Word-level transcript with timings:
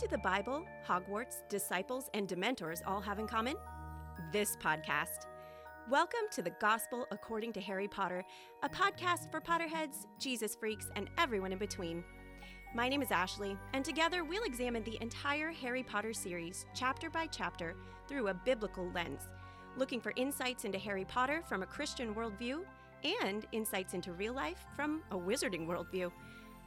do 0.00 0.08
the 0.08 0.16
Bible, 0.16 0.64
Hogwarts, 0.88 1.42
disciples, 1.50 2.08
and 2.14 2.26
Dementors 2.26 2.80
all 2.86 3.02
have 3.02 3.18
in 3.18 3.26
common? 3.26 3.54
This 4.32 4.56
podcast. 4.56 5.26
Welcome 5.90 6.20
to 6.30 6.40
the 6.40 6.54
Gospel 6.58 7.06
According 7.10 7.52
to 7.52 7.60
Harry 7.60 7.86
Potter, 7.86 8.24
a 8.62 8.68
podcast 8.70 9.30
for 9.30 9.42
Potterheads, 9.42 10.06
Jesus 10.18 10.54
freaks, 10.54 10.86
and 10.96 11.10
everyone 11.18 11.52
in 11.52 11.58
between. 11.58 12.02
My 12.74 12.88
name 12.88 13.02
is 13.02 13.10
Ashley, 13.10 13.58
and 13.74 13.84
together 13.84 14.24
we'll 14.24 14.44
examine 14.44 14.84
the 14.84 14.96
entire 15.02 15.50
Harry 15.50 15.82
Potter 15.82 16.14
series, 16.14 16.64
chapter 16.74 17.10
by 17.10 17.26
chapter, 17.26 17.76
through 18.08 18.28
a 18.28 18.34
biblical 18.34 18.90
lens, 18.94 19.28
looking 19.76 20.00
for 20.00 20.14
insights 20.16 20.64
into 20.64 20.78
Harry 20.78 21.04
Potter 21.04 21.42
from 21.46 21.62
a 21.62 21.66
Christian 21.66 22.14
worldview 22.14 22.60
and 23.22 23.44
insights 23.52 23.92
into 23.92 24.14
real 24.14 24.32
life 24.32 24.64
from 24.74 25.02
a 25.10 25.16
wizarding 25.16 25.66
worldview. 25.66 26.10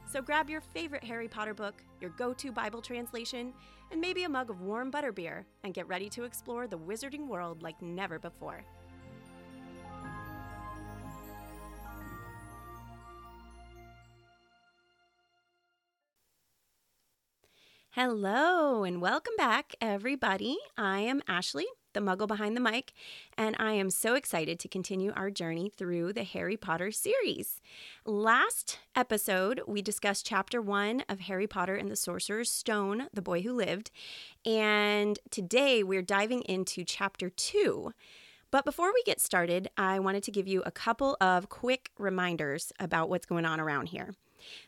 So 0.06 0.22
grab 0.22 0.48
your 0.48 0.60
favorite 0.60 1.02
Harry 1.02 1.26
Potter 1.26 1.54
book, 1.54 1.82
your 2.00 2.10
go 2.10 2.32
to 2.34 2.52
Bible 2.52 2.80
translation, 2.80 3.52
and 3.90 4.00
maybe 4.00 4.22
a 4.22 4.28
mug 4.28 4.48
of 4.48 4.60
warm 4.60 4.92
butterbeer, 4.92 5.44
and 5.64 5.74
get 5.74 5.88
ready 5.88 6.08
to 6.10 6.22
explore 6.22 6.68
the 6.68 6.78
wizarding 6.78 7.26
world 7.26 7.62
like 7.62 7.82
never 7.82 8.20
before. 8.20 8.64
Hello, 17.90 18.82
and 18.82 19.00
welcome 19.00 19.34
back, 19.36 19.74
everybody. 19.80 20.58
I 20.76 21.00
am 21.00 21.22
Ashley, 21.28 21.66
the 21.94 22.00
muggle 22.00 22.28
behind 22.28 22.56
the 22.56 22.60
mic, 22.60 22.92
and 23.38 23.56
I 23.58 23.72
am 23.72 23.88
so 23.88 24.14
excited 24.14 24.58
to 24.58 24.68
continue 24.68 25.12
our 25.16 25.30
journey 25.30 25.70
through 25.70 26.12
the 26.12 26.24
Harry 26.24 26.56
Potter 26.56 26.90
series. 26.90 27.60
Last 28.04 28.78
episode, 28.94 29.62
we 29.66 29.80
discussed 29.80 30.26
chapter 30.26 30.60
one 30.60 31.04
of 31.08 31.20
Harry 31.20 31.46
Potter 31.46 31.76
and 31.76 31.90
the 31.90 31.96
Sorcerer's 31.96 32.50
Stone, 32.50 33.08
The 33.14 33.22
Boy 33.22 33.42
Who 33.42 33.54
Lived, 33.54 33.90
and 34.44 35.18
today 35.30 35.82
we're 35.82 36.02
diving 36.02 36.42
into 36.42 36.84
chapter 36.84 37.30
two. 37.30 37.92
But 38.50 38.64
before 38.64 38.92
we 38.92 39.02
get 39.04 39.20
started, 39.20 39.70
I 39.76 39.98
wanted 39.98 40.22
to 40.24 40.30
give 40.30 40.46
you 40.46 40.62
a 40.66 40.70
couple 40.70 41.16
of 41.20 41.48
quick 41.48 41.90
reminders 41.98 42.72
about 42.78 43.08
what's 43.08 43.26
going 43.26 43.44
on 43.44 43.58
around 43.58 43.88
here. 43.88 44.14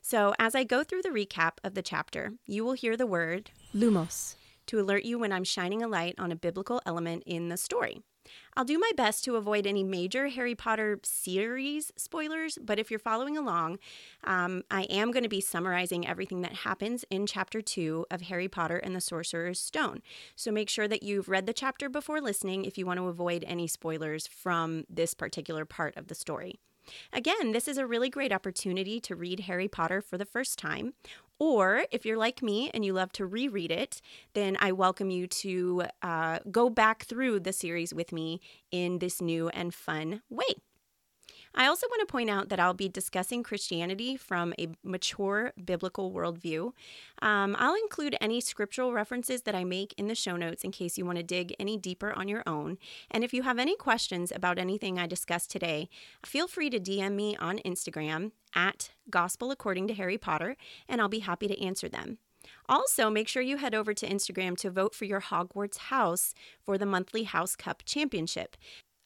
So, 0.01 0.35
as 0.39 0.55
I 0.55 0.65
go 0.65 0.83
through 0.83 1.03
the 1.03 1.11
recap 1.11 1.59
of 1.63 1.75
the 1.75 1.83
chapter, 1.83 2.33
you 2.47 2.65
will 2.65 2.73
hear 2.73 2.97
the 2.97 3.07
word 3.07 3.51
lumos 3.75 4.37
to 4.67 4.81
alert 4.81 5.05
you 5.05 5.19
when 5.19 5.33
I'm 5.33 5.45
shining 5.45 5.83
a 5.83 5.89
light 5.89 6.15
on 6.19 6.33
a 6.33 6.37
biblical 6.37 6.81
element 6.87 7.23
in 7.27 7.49
the 7.49 7.57
story. 7.57 8.03
I'll 8.57 8.65
do 8.65 8.79
my 8.79 8.91
best 8.97 9.25
to 9.25 9.37
avoid 9.37 9.67
any 9.67 9.85
major 9.85 10.29
Harry 10.29 10.55
Potter 10.55 10.99
series 11.05 11.93
spoilers, 11.97 12.59
but 12.61 12.79
if 12.79 12.91
you're 12.91 12.99
following 12.99 13.37
along, 13.37 13.79
um, 14.25 14.63
I 14.71 14.83
am 14.85 15.13
going 15.13 15.23
to 15.23 15.29
be 15.29 15.41
summarizing 15.41 16.07
everything 16.07 16.43
that 16.43 16.55
happens 16.55 17.05
in 17.11 17.27
chapter 17.27 17.61
two 17.61 18.07
of 18.11 18.23
Harry 18.23 18.49
Potter 18.49 18.79
and 18.79 18.95
the 18.95 19.01
Sorcerer's 19.01 19.61
Stone. 19.61 20.03
So 20.35 20.51
make 20.51 20.69
sure 20.69 20.89
that 20.89 21.03
you've 21.03 21.29
read 21.29 21.47
the 21.47 21.53
chapter 21.53 21.89
before 21.89 22.21
listening 22.21 22.65
if 22.65 22.77
you 22.77 22.87
want 22.87 22.99
to 22.99 23.07
avoid 23.07 23.45
any 23.47 23.67
spoilers 23.67 24.27
from 24.27 24.85
this 24.89 25.15
particular 25.15 25.65
part 25.65 25.97
of 25.97 26.09
the 26.09 26.15
story. 26.15 26.61
Again, 27.13 27.51
this 27.53 27.67
is 27.67 27.79
a 27.79 27.87
really 27.87 28.09
great 28.09 28.33
opportunity 28.33 29.01
to 29.01 29.17
read 29.17 29.41
Harry 29.41 29.67
Potter 29.67 30.01
for 30.01 30.17
the 30.17 30.25
first 30.25 30.59
time. 30.59 30.95
Or 31.39 31.85
if 31.91 32.07
you're 32.07 32.17
like 32.17 32.43
me 32.43 32.71
and 32.73 32.85
you 32.85 32.93
love 32.95 33.13
to 33.13 33.27
reread 33.27 33.71
it, 33.71 34.01
then 34.35 34.57
I 34.61 34.73
welcome 34.73 35.11
you 35.11 35.27
to 35.27 35.85
uh, 36.03 36.39
go 36.51 36.71
back 36.71 37.05
through 37.05 37.41
the 37.41 37.53
series 37.53 37.93
with 37.93 38.13
me 38.13 38.41
in 38.71 38.99
this 39.01 39.21
new 39.21 39.49
and 39.51 39.75
fun 39.75 40.23
way. 40.31 40.66
I 41.57 41.67
also 41.67 41.87
want 41.89 42.07
to 42.07 42.13
point 42.13 42.29
out 42.29 42.51
that 42.51 42.61
I'll 42.61 42.75
be 42.75 42.89
discussing 42.89 43.43
Christianity 43.43 44.17
from 44.17 44.53
a 44.59 44.69
mature 44.85 45.53
biblical 45.65 46.13
worldview. 46.13 46.73
Um, 47.23 47.57
I'll 47.59 47.75
include 47.75 48.15
any 48.21 48.43
scriptural 48.43 48.93
references 48.93 49.43
that 49.43 49.55
I 49.55 49.65
make 49.65 49.95
in 49.97 50.07
the 50.07 50.15
show 50.15 50.37
notes 50.37 50.65
in 50.65 50.71
case 50.71 50.99
you 50.99 51.07
want 51.07 51.17
to 51.17 51.25
dig 51.25 51.55
any 51.59 51.79
deeper 51.79 52.13
on 52.13 52.29
your 52.29 52.43
own. 52.47 52.77
And 53.11 53.25
if 53.25 53.33
you 53.33 53.43
have 53.43 53.59
any 53.59 53.75
questions 53.75 54.31
about 54.31 54.59
anything 54.59 54.99
I 54.99 55.07
discussed 55.07 55.51
today, 55.51 55.89
feel 56.25 56.47
free 56.47 56.69
to 56.69 56.79
DM 56.79 57.15
me 57.15 57.37
on 57.37 57.59
Instagram 57.65 58.33
at 58.55 58.91
Gospel 59.09 59.51
According 59.51 59.89
to 59.89 59.95
Harry 59.95 60.19
Potter, 60.19 60.57
and 60.89 61.01
I'll 61.01 61.09
be 61.09 61.21
happy 61.21 61.49
to 61.49 61.63
answer 61.63 61.89
them. 61.89 62.19
Also, 62.69 63.11
make 63.11 63.29
sure 63.29 63.43
you 63.43 63.57
head 63.57 63.75
over 63.75 63.95
to 63.95 64.09
Instagram 64.09 64.57
to 64.59 64.71
vote 64.71 64.95
for 64.95 65.05
your 65.05 65.21
Hogwarts 65.21 65.79
house 65.79 66.35
for 66.65 66.77
the 66.79 66.87
monthly 66.87 67.25
House 67.25 67.57
Cup 67.57 67.83
Championship. 67.85 68.57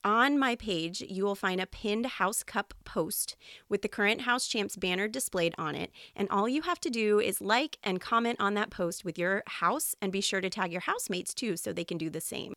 On 0.02 0.38
my 0.38 0.56
page, 0.56 1.02
you 1.02 1.24
will 1.24 1.34
find 1.34 1.60
a 1.60 1.66
pinned 1.66 2.06
House 2.06 2.42
Cup 2.42 2.72
post 2.84 3.36
with 3.68 3.82
the 3.82 3.88
current 3.88 4.22
House 4.22 4.48
Champs 4.48 4.74
banner 4.76 5.08
displayed 5.08 5.54
on 5.58 5.74
it. 5.74 5.90
And 6.16 6.26
all 6.30 6.48
you 6.48 6.62
have 6.62 6.80
to 6.80 6.88
do 6.88 7.20
is 7.20 7.42
like 7.42 7.76
and 7.82 8.00
comment 8.00 8.40
on 8.40 8.54
that 8.54 8.70
post 8.70 9.04
with 9.04 9.18
your 9.18 9.42
house 9.46 9.94
and 10.00 10.10
be 10.10 10.22
sure 10.22 10.40
to 10.40 10.48
tag 10.48 10.72
your 10.72 10.80
housemates 10.80 11.34
too 11.34 11.54
so 11.54 11.74
they 11.74 11.84
can 11.84 11.98
do 11.98 12.08
the 12.08 12.20
same. 12.20 12.54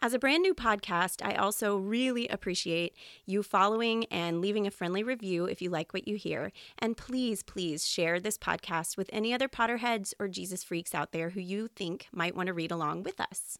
As 0.00 0.14
a 0.14 0.18
brand 0.18 0.42
new 0.42 0.54
podcast, 0.54 1.22
I 1.22 1.34
also 1.34 1.76
really 1.76 2.26
appreciate 2.28 2.96
you 3.26 3.42
following 3.42 4.06
and 4.06 4.40
leaving 4.40 4.66
a 4.66 4.70
friendly 4.70 5.02
review 5.02 5.44
if 5.44 5.60
you 5.60 5.68
like 5.68 5.92
what 5.92 6.08
you 6.08 6.16
hear. 6.16 6.50
And 6.78 6.96
please, 6.96 7.42
please 7.42 7.86
share 7.86 8.18
this 8.18 8.38
podcast 8.38 8.96
with 8.96 9.10
any 9.12 9.34
other 9.34 9.48
Potterheads 9.48 10.14
or 10.18 10.28
Jesus 10.28 10.64
freaks 10.64 10.94
out 10.94 11.12
there 11.12 11.30
who 11.30 11.40
you 11.40 11.68
think 11.68 12.08
might 12.10 12.34
want 12.34 12.46
to 12.46 12.54
read 12.54 12.70
along 12.70 13.02
with 13.02 13.20
us. 13.20 13.58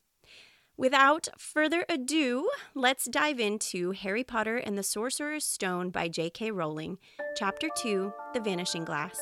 Without 0.81 1.29
further 1.37 1.85
ado, 1.91 2.49
let's 2.75 3.05
dive 3.05 3.39
into 3.39 3.91
Harry 3.91 4.25
Potter 4.25 4.57
and 4.57 4.79
the 4.79 4.83
Sorcerer's 4.83 5.45
Stone 5.45 5.91
by 5.91 6.09
J.K. 6.09 6.53
Rowling, 6.53 6.97
Chapter 7.37 7.69
2 7.83 8.11
The 8.33 8.41
Vanishing 8.41 8.87
Glass. 8.87 9.21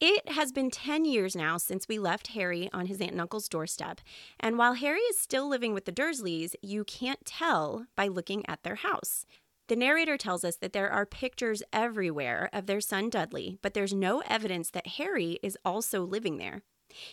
It 0.00 0.30
has 0.30 0.52
been 0.52 0.70
10 0.70 1.04
years 1.04 1.36
now 1.36 1.58
since 1.58 1.86
we 1.86 1.98
left 1.98 2.28
Harry 2.28 2.70
on 2.72 2.86
his 2.86 3.02
aunt 3.02 3.12
and 3.12 3.20
uncle's 3.20 3.46
doorstep, 3.46 4.00
and 4.40 4.56
while 4.56 4.72
Harry 4.72 5.00
is 5.00 5.18
still 5.18 5.46
living 5.46 5.74
with 5.74 5.84
the 5.84 5.92
Dursleys, 5.92 6.54
you 6.62 6.82
can't 6.84 7.26
tell 7.26 7.84
by 7.94 8.08
looking 8.08 8.42
at 8.48 8.62
their 8.62 8.76
house. 8.76 9.26
The 9.72 9.76
narrator 9.76 10.18
tells 10.18 10.44
us 10.44 10.56
that 10.56 10.74
there 10.74 10.90
are 10.90 11.06
pictures 11.06 11.62
everywhere 11.72 12.50
of 12.52 12.66
their 12.66 12.82
son 12.82 13.08
Dudley, 13.08 13.56
but 13.62 13.72
there's 13.72 13.94
no 13.94 14.22
evidence 14.28 14.68
that 14.68 14.98
Harry 14.98 15.38
is 15.42 15.56
also 15.64 16.04
living 16.04 16.36
there. 16.36 16.60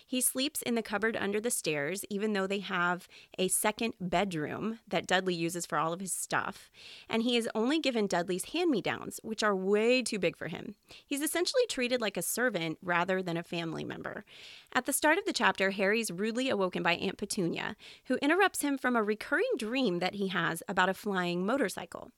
He 0.06 0.20
sleeps 0.20 0.62
in 0.62 0.76
the 0.76 0.82
cupboard 0.82 1.16
under 1.16 1.40
the 1.40 1.52
stairs, 1.52 2.04
even 2.10 2.34
though 2.34 2.48
they 2.48 2.60
have 2.60 3.08
a 3.38 3.48
second 3.48 3.94
bedroom 4.02 4.80
that 4.86 5.08
Dudley 5.08 5.36
uses 5.36 5.66
for 5.66 5.78
all 5.78 5.94
of 5.94 6.02
his 6.02 6.12
stuff. 6.12 6.70
And 7.10 7.24
he 7.24 7.38
is 7.38 7.48
only 7.56 7.80
given 7.80 8.08
Dudley's 8.08 8.52
hand 8.52 8.70
me 8.70 8.82
downs, 8.82 9.22
which 9.24 9.42
are 9.42 9.56
way 9.56 10.02
too 10.02 10.20
big 10.20 10.36
for 10.36 10.50
him. 10.50 10.76
He's 11.08 11.22
essentially 11.22 11.64
treated 11.70 12.02
like 12.02 12.18
a 12.18 12.22
servant 12.22 12.78
rather 12.84 13.24
than 13.24 13.38
a 13.38 13.42
family 13.42 13.86
member. 13.86 14.26
At 14.74 14.86
the 14.86 14.92
start 14.92 15.18
of 15.18 15.24
the 15.24 15.32
chapter, 15.32 15.72
Harry's 15.72 16.12
rudely 16.12 16.50
awoken 16.50 16.84
by 16.84 16.96
Aunt 16.96 17.18
Petunia, 17.18 17.78
who 18.08 18.16
interrupts 18.16 18.64
him 18.64 18.78
from 18.78 18.98
a 18.98 19.02
recurring 19.02 19.54
dream 19.58 20.00
that 20.00 20.16
he 20.16 20.28
has 20.28 20.62
about 20.68 20.90
a 20.90 20.94
flying 20.94 21.46
motorcycle. 21.46 22.12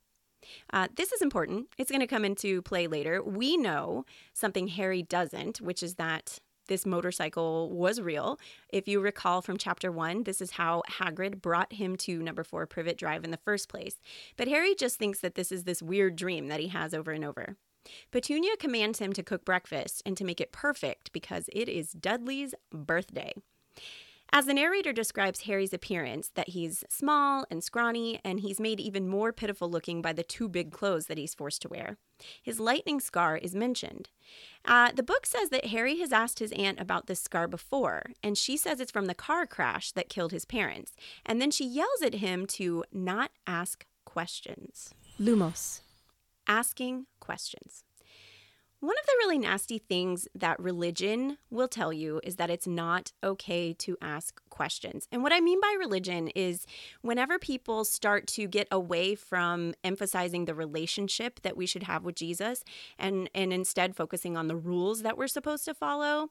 Uh, 0.72 0.88
this 0.96 1.12
is 1.12 1.22
important. 1.22 1.68
It's 1.78 1.90
going 1.90 2.00
to 2.00 2.06
come 2.06 2.24
into 2.24 2.62
play 2.62 2.86
later. 2.86 3.22
We 3.22 3.56
know 3.56 4.04
something 4.32 4.68
Harry 4.68 5.02
doesn't, 5.02 5.60
which 5.60 5.82
is 5.82 5.94
that 5.94 6.38
this 6.68 6.86
motorcycle 6.86 7.70
was 7.70 8.00
real. 8.00 8.38
If 8.72 8.86
you 8.86 9.00
recall 9.00 9.42
from 9.42 9.56
chapter 9.58 9.90
one, 9.90 10.22
this 10.22 10.40
is 10.40 10.52
how 10.52 10.82
Hagrid 10.88 11.42
brought 11.42 11.72
him 11.72 11.96
to 11.96 12.22
number 12.22 12.44
four 12.44 12.66
Privet 12.66 12.96
Drive 12.96 13.24
in 13.24 13.30
the 13.30 13.36
first 13.38 13.68
place. 13.68 14.00
But 14.36 14.48
Harry 14.48 14.74
just 14.74 14.96
thinks 14.96 15.20
that 15.20 15.34
this 15.34 15.50
is 15.50 15.64
this 15.64 15.82
weird 15.82 16.16
dream 16.16 16.48
that 16.48 16.60
he 16.60 16.68
has 16.68 16.94
over 16.94 17.10
and 17.10 17.24
over. 17.24 17.56
Petunia 18.12 18.56
commands 18.56 19.00
him 19.00 19.12
to 19.12 19.24
cook 19.24 19.44
breakfast 19.44 20.02
and 20.06 20.16
to 20.16 20.24
make 20.24 20.40
it 20.40 20.52
perfect 20.52 21.12
because 21.12 21.48
it 21.52 21.68
is 21.68 21.92
Dudley's 21.92 22.54
birthday. 22.72 23.34
As 24.34 24.46
the 24.46 24.54
narrator 24.54 24.94
describes 24.94 25.42
Harry's 25.42 25.74
appearance, 25.74 26.30
that 26.36 26.50
he's 26.50 26.84
small 26.88 27.44
and 27.50 27.62
scrawny, 27.62 28.18
and 28.24 28.40
he's 28.40 28.58
made 28.58 28.80
even 28.80 29.06
more 29.06 29.30
pitiful 29.30 29.68
looking 29.68 30.00
by 30.00 30.14
the 30.14 30.22
too 30.22 30.48
big 30.48 30.72
clothes 30.72 31.04
that 31.06 31.18
he's 31.18 31.34
forced 31.34 31.60
to 31.62 31.68
wear. 31.68 31.98
His 32.42 32.58
lightning 32.58 32.98
scar 32.98 33.36
is 33.36 33.54
mentioned. 33.54 34.08
Uh, 34.64 34.90
the 34.90 35.02
book 35.02 35.26
says 35.26 35.50
that 35.50 35.66
Harry 35.66 35.98
has 35.98 36.12
asked 36.12 36.38
his 36.38 36.52
aunt 36.52 36.80
about 36.80 37.08
this 37.08 37.20
scar 37.20 37.46
before, 37.46 38.06
and 38.22 38.38
she 38.38 38.56
says 38.56 38.80
it's 38.80 38.90
from 38.90 39.04
the 39.04 39.14
car 39.14 39.46
crash 39.46 39.92
that 39.92 40.08
killed 40.08 40.32
his 40.32 40.46
parents. 40.46 40.94
And 41.26 41.38
then 41.38 41.50
she 41.50 41.66
yells 41.66 42.00
at 42.02 42.14
him 42.14 42.46
to 42.46 42.84
not 42.90 43.32
ask 43.46 43.84
questions. 44.06 44.94
Lumos. 45.20 45.82
Asking 46.46 47.04
questions. 47.20 47.84
One 48.82 48.96
of 48.98 49.06
the 49.06 49.14
really 49.20 49.38
nasty 49.38 49.78
things 49.78 50.26
that 50.34 50.58
religion 50.58 51.38
will 51.50 51.68
tell 51.68 51.92
you 51.92 52.20
is 52.24 52.34
that 52.34 52.50
it's 52.50 52.66
not 52.66 53.12
okay 53.22 53.72
to 53.74 53.96
ask 54.02 54.42
questions. 54.50 55.06
And 55.12 55.22
what 55.22 55.32
I 55.32 55.38
mean 55.38 55.60
by 55.60 55.76
religion 55.78 56.26
is 56.34 56.66
whenever 57.00 57.38
people 57.38 57.84
start 57.84 58.26
to 58.28 58.48
get 58.48 58.66
away 58.72 59.14
from 59.14 59.74
emphasizing 59.84 60.46
the 60.46 60.54
relationship 60.56 61.42
that 61.42 61.56
we 61.56 61.64
should 61.64 61.84
have 61.84 62.02
with 62.02 62.16
Jesus 62.16 62.64
and, 62.98 63.30
and 63.36 63.52
instead 63.52 63.94
focusing 63.94 64.36
on 64.36 64.48
the 64.48 64.56
rules 64.56 65.02
that 65.02 65.16
we're 65.16 65.28
supposed 65.28 65.64
to 65.66 65.74
follow, 65.74 66.30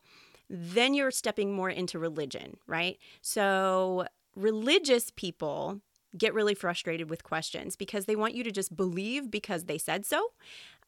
then 0.50 0.94
you're 0.94 1.10
stepping 1.10 1.54
more 1.54 1.70
into 1.70 2.00
religion, 2.00 2.58
right? 2.68 2.98
So, 3.22 4.08
religious 4.36 5.10
people 5.10 5.80
get 6.18 6.34
really 6.34 6.54
frustrated 6.54 7.10
with 7.10 7.24
questions 7.24 7.76
because 7.76 8.06
they 8.06 8.16
want 8.16 8.36
you 8.36 8.44
to 8.44 8.52
just 8.52 8.76
believe 8.76 9.32
because 9.32 9.66
they 9.66 9.78
said 9.78 10.06
so 10.06 10.32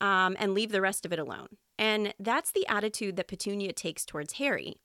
um, 0.01 0.35
and 0.39 0.53
leave 0.53 0.71
the 0.71 0.81
rest 0.81 1.05
of 1.05 1.13
it 1.13 1.19
alone. 1.19 1.47
And 1.77 2.13
that's 2.19 2.51
the 2.51 2.67
attitude 2.67 3.15
that 3.17 3.27
Petunia 3.27 3.73
takes 3.73 4.05
towards 4.05 4.33
Harry. 4.33 4.77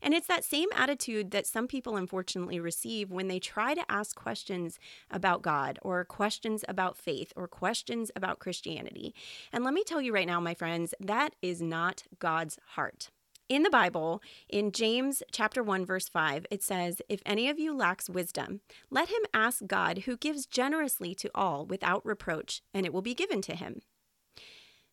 And 0.00 0.14
it's 0.14 0.26
that 0.26 0.44
same 0.44 0.68
attitude 0.74 1.30
that 1.30 1.46
some 1.46 1.66
people 1.66 1.96
unfortunately 1.96 2.60
receive 2.60 3.10
when 3.10 3.28
they 3.28 3.38
try 3.38 3.74
to 3.74 3.90
ask 3.90 4.16
questions 4.16 4.78
about 5.10 5.42
God 5.42 5.78
or 5.82 6.04
questions 6.04 6.64
about 6.68 6.96
faith 6.96 7.32
or 7.36 7.46
questions 7.46 8.10
about 8.16 8.38
Christianity. 8.38 9.14
And 9.52 9.64
let 9.64 9.74
me 9.74 9.84
tell 9.84 10.00
you 10.00 10.14
right 10.14 10.26
now, 10.26 10.40
my 10.40 10.54
friends, 10.54 10.94
that 11.00 11.34
is 11.42 11.60
not 11.60 12.04
God's 12.18 12.58
heart. 12.70 13.10
In 13.48 13.62
the 13.62 13.70
Bible, 13.70 14.20
in 14.48 14.72
James 14.72 15.22
chapter 15.30 15.62
1 15.62 15.86
verse 15.86 16.08
5, 16.08 16.46
it 16.50 16.64
says, 16.64 17.00
"If 17.08 17.22
any 17.24 17.48
of 17.48 17.60
you 17.60 17.72
lacks 17.72 18.10
wisdom, 18.10 18.60
let 18.90 19.08
him 19.08 19.24
ask 19.32 19.64
God 19.68 19.98
who 19.98 20.16
gives 20.16 20.46
generously 20.46 21.14
to 21.14 21.30
all 21.32 21.64
without 21.64 22.04
reproach, 22.04 22.62
and 22.74 22.84
it 22.84 22.92
will 22.92 23.02
be 23.02 23.14
given 23.14 23.40
to 23.42 23.54
him." 23.54 23.82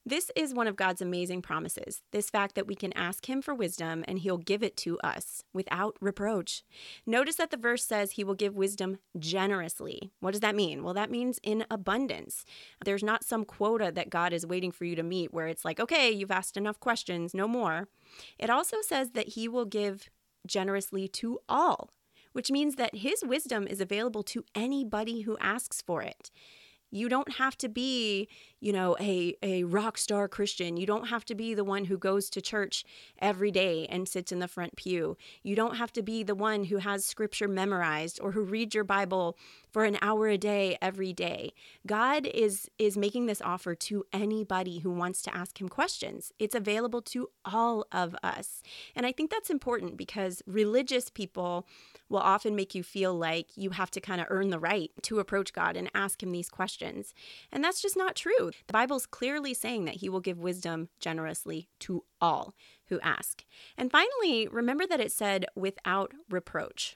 This 0.06 0.32
is 0.36 0.54
one 0.54 0.68
of 0.68 0.76
God's 0.76 1.02
amazing 1.02 1.42
promises 1.42 2.02
this 2.12 2.30
fact 2.30 2.56
that 2.56 2.68
we 2.68 2.76
can 2.76 2.92
ask 2.94 3.30
Him 3.30 3.42
for 3.42 3.56
wisdom 3.56 4.04
and 4.06 4.20
He'll 4.20 4.38
give 4.38 4.62
it 4.62 4.76
to 4.78 5.00
us 5.00 5.44
without 5.54 5.96
reproach. 6.02 6.64
Notice 7.06 7.36
that 7.38 7.52
the 7.52 7.58
verse 7.58 7.86
says 7.86 8.12
He 8.12 8.24
will 8.24 8.34
give 8.34 8.54
wisdom 8.54 8.98
generously. 9.18 10.12
What 10.20 10.32
does 10.32 10.42
that 10.42 10.56
mean? 10.56 10.84
Well, 10.84 10.94
that 10.94 11.10
means 11.10 11.40
in 11.42 11.66
abundance. 11.72 12.44
There's 12.84 13.04
not 13.04 13.24
some 13.24 13.46
quota 13.46 13.94
that 13.96 14.10
God 14.10 14.34
is 14.34 14.46
waiting 14.46 14.72
for 14.72 14.84
you 14.84 14.96
to 14.98 15.04
meet 15.04 15.34
where 15.34 15.48
it's 15.48 15.64
like, 15.64 15.80
okay, 15.80 16.12
you've 16.12 16.32
asked 16.32 16.58
enough 16.58 16.82
questions, 16.82 17.34
no 17.34 17.48
more. 17.48 17.88
It 18.38 18.50
also 18.50 18.78
says 18.82 19.12
that 19.12 19.30
He 19.30 19.48
will 19.48 19.66
give 19.66 20.10
generously 20.46 21.08
to 21.08 21.40
all, 21.48 21.92
which 22.34 22.52
means 22.52 22.76
that 22.76 22.96
His 22.96 23.24
wisdom 23.24 23.68
is 23.68 23.80
available 23.80 24.24
to 24.24 24.44
anybody 24.54 25.22
who 25.22 25.38
asks 25.40 25.82
for 25.82 26.02
it. 26.02 26.30
You 26.94 27.10
don't 27.10 27.34
have 27.34 27.58
to 27.58 27.68
be, 27.68 28.28
you 28.60 28.72
know, 28.72 28.96
a, 29.00 29.36
a 29.42 29.64
rock 29.64 29.98
star 29.98 30.28
Christian. 30.28 30.78
You 30.78 30.86
don't 30.86 31.08
have 31.08 31.26
to 31.26 31.36
be 31.36 31.56
the 31.56 31.64
one 31.64 31.86
who 31.86 31.98
goes 31.98 32.30
to 32.30 32.42
church 32.42 32.86
every 33.20 33.50
day 33.50 33.88
and 33.88 34.08
sits 34.08 34.32
in 34.32 34.38
the 34.38 34.48
front 34.48 34.76
pew. 34.76 35.18
You 35.42 35.56
don't 35.56 35.78
have 35.78 35.92
to 35.94 36.04
be 36.04 36.22
the 36.22 36.36
one 36.36 36.66
who 36.66 36.78
has 36.78 37.04
scripture 37.04 37.48
memorized 37.48 38.20
or 38.22 38.34
who 38.34 38.44
reads 38.44 38.76
your 38.76 38.84
Bible 38.84 39.36
for 39.72 39.86
an 39.86 39.98
hour 40.04 40.28
a 40.28 40.38
day 40.38 40.78
every 40.84 41.14
day. 41.14 41.54
God 41.88 42.28
is 42.28 42.70
is 42.78 42.96
making 42.96 43.26
this 43.26 43.42
offer 43.42 43.74
to 43.74 44.06
anybody 44.14 44.80
who 44.80 44.92
wants 44.92 45.24
to 45.24 45.36
ask 45.36 45.60
him 45.60 45.70
questions. 45.70 46.32
It's 46.38 46.54
available 46.54 47.02
to 47.02 47.30
all 47.44 47.86
of 47.92 48.16
us. 48.22 48.62
And 48.96 49.08
I 49.08 49.12
think 49.12 49.32
that's 49.32 49.50
important 49.50 49.98
because 49.98 50.44
religious 50.46 51.10
people 51.10 51.66
will 52.14 52.20
often 52.20 52.56
make 52.56 52.74
you 52.76 52.84
feel 52.84 53.14
like 53.14 53.48
you 53.58 53.72
have 53.72 53.92
to 53.92 54.00
kind 54.00 54.22
of 54.22 54.28
earn 54.30 54.52
the 54.52 54.60
right 54.60 54.92
to 55.02 55.20
approach 55.20 55.52
God 55.52 55.76
and 55.76 55.90
ask 55.94 56.22
him 56.22 56.32
these 56.32 56.48
questions. 56.48 57.14
And 57.52 57.64
that's 57.64 57.82
just 57.82 57.98
not 57.98 58.16
true. 58.16 58.52
The 58.68 58.74
Bible's 58.74 59.06
clearly 59.06 59.54
saying 59.54 59.86
that 59.86 59.96
he 59.96 60.08
will 60.08 60.22
give 60.22 60.40
wisdom 60.40 60.90
generously 61.00 61.68
to 61.80 62.06
all 62.22 62.54
who 62.88 63.00
ask. 63.02 63.44
And 63.78 63.92
finally, 63.92 64.48
remember 64.48 64.86
that 64.86 65.02
it 65.02 65.12
said 65.12 65.46
without 65.56 66.14
reproach. 66.30 66.96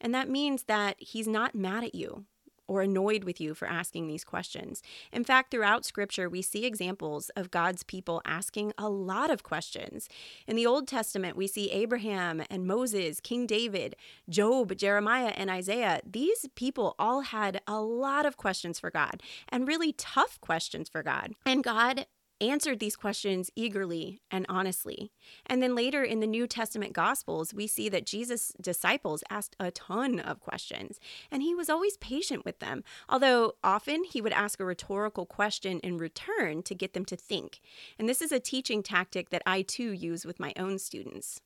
And 0.00 0.14
that 0.14 0.28
means 0.28 0.64
that 0.64 0.96
he's 0.98 1.26
not 1.26 1.54
mad 1.54 1.82
at 1.82 1.94
you 1.94 2.26
or 2.72 2.80
annoyed 2.80 3.24
with 3.24 3.40
you 3.40 3.54
for 3.54 3.68
asking 3.68 4.06
these 4.06 4.24
questions. 4.24 4.82
In 5.12 5.24
fact, 5.24 5.50
throughout 5.50 5.84
scripture, 5.84 6.28
we 6.28 6.40
see 6.40 6.64
examples 6.64 7.28
of 7.36 7.50
God's 7.50 7.82
people 7.82 8.22
asking 8.24 8.72
a 8.78 8.88
lot 8.88 9.30
of 9.30 9.42
questions. 9.42 10.08
In 10.46 10.56
the 10.56 10.66
Old 10.66 10.88
Testament, 10.88 11.36
we 11.36 11.46
see 11.46 11.70
Abraham 11.70 12.42
and 12.48 12.66
Moses, 12.66 13.20
King 13.20 13.46
David, 13.46 13.94
Job, 14.28 14.74
Jeremiah, 14.76 15.34
and 15.36 15.50
Isaiah. 15.50 16.00
These 16.10 16.48
people 16.54 16.94
all 16.98 17.20
had 17.20 17.60
a 17.66 17.80
lot 17.80 18.24
of 18.24 18.38
questions 18.38 18.80
for 18.80 18.90
God 18.90 19.22
and 19.50 19.68
really 19.68 19.92
tough 19.92 20.40
questions 20.40 20.88
for 20.88 21.02
God. 21.02 21.34
And 21.44 21.62
God 21.62 22.06
answered 22.42 22.80
these 22.80 22.96
questions 22.96 23.50
eagerly 23.56 24.20
and 24.30 24.44
honestly. 24.48 25.12
And 25.46 25.62
then 25.62 25.74
later 25.74 26.02
in 26.02 26.20
the 26.20 26.26
New 26.26 26.46
Testament 26.46 26.92
Gospels, 26.92 27.54
we 27.54 27.66
see 27.66 27.88
that 27.88 28.04
Jesus' 28.06 28.52
disciples 28.60 29.24
asked 29.30 29.56
a 29.58 29.70
ton 29.70 30.20
of 30.20 30.40
questions, 30.40 30.98
and 31.30 31.42
he 31.42 31.54
was 31.54 31.70
always 31.70 31.96
patient 31.96 32.44
with 32.44 32.58
them, 32.58 32.84
although 33.08 33.54
often 33.62 34.04
he 34.04 34.20
would 34.20 34.32
ask 34.32 34.60
a 34.60 34.64
rhetorical 34.64 35.24
question 35.24 35.78
in 35.80 35.98
return 35.98 36.62
to 36.64 36.74
get 36.74 36.92
them 36.92 37.04
to 37.06 37.16
think. 37.16 37.60
And 37.98 38.08
this 38.08 38.20
is 38.20 38.32
a 38.32 38.40
teaching 38.40 38.82
tactic 38.82 39.30
that 39.30 39.42
I 39.46 39.62
too 39.62 39.92
use 39.92 40.24
with 40.24 40.40
my 40.40 40.52
own 40.58 40.78
students. 40.78 41.40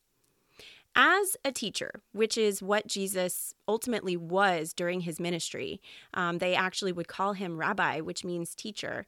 As 0.99 1.37
a 1.45 1.53
teacher, 1.53 2.01
which 2.13 2.39
is 2.39 2.63
what 2.63 2.87
Jesus 2.87 3.53
ultimately 3.69 4.17
was 4.17 4.73
during 4.73 5.03
his 5.03 5.21
ministry, 5.21 5.79
um, 6.15 6.39
they 6.39 6.55
actually 6.55 6.91
would 6.91 7.07
call 7.07 7.35
him 7.35 7.59
rabbi, 7.59 8.01
which 8.01 8.25
means 8.25 8.55
teacher. 8.55 9.05